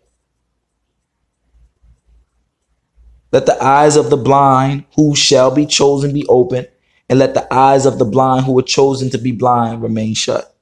Let 3.31 3.45
the 3.45 3.63
eyes 3.63 3.95
of 3.95 4.09
the 4.09 4.17
blind 4.17 4.85
who 4.95 5.15
shall 5.15 5.51
be 5.53 5.67
chosen 5.67 6.13
be 6.13 6.25
open 6.27 6.65
and 7.07 7.19
let 7.19 7.35
the 7.35 7.53
eyes 7.53 7.85
of 7.85 7.99
the 7.99 8.05
blind 8.05 8.45
who 8.45 8.53
were 8.53 8.63
chosen 8.63 9.11
to 9.11 9.19
be 9.19 9.31
blind 9.31 9.83
remain 9.83 10.15
shut. 10.15 10.55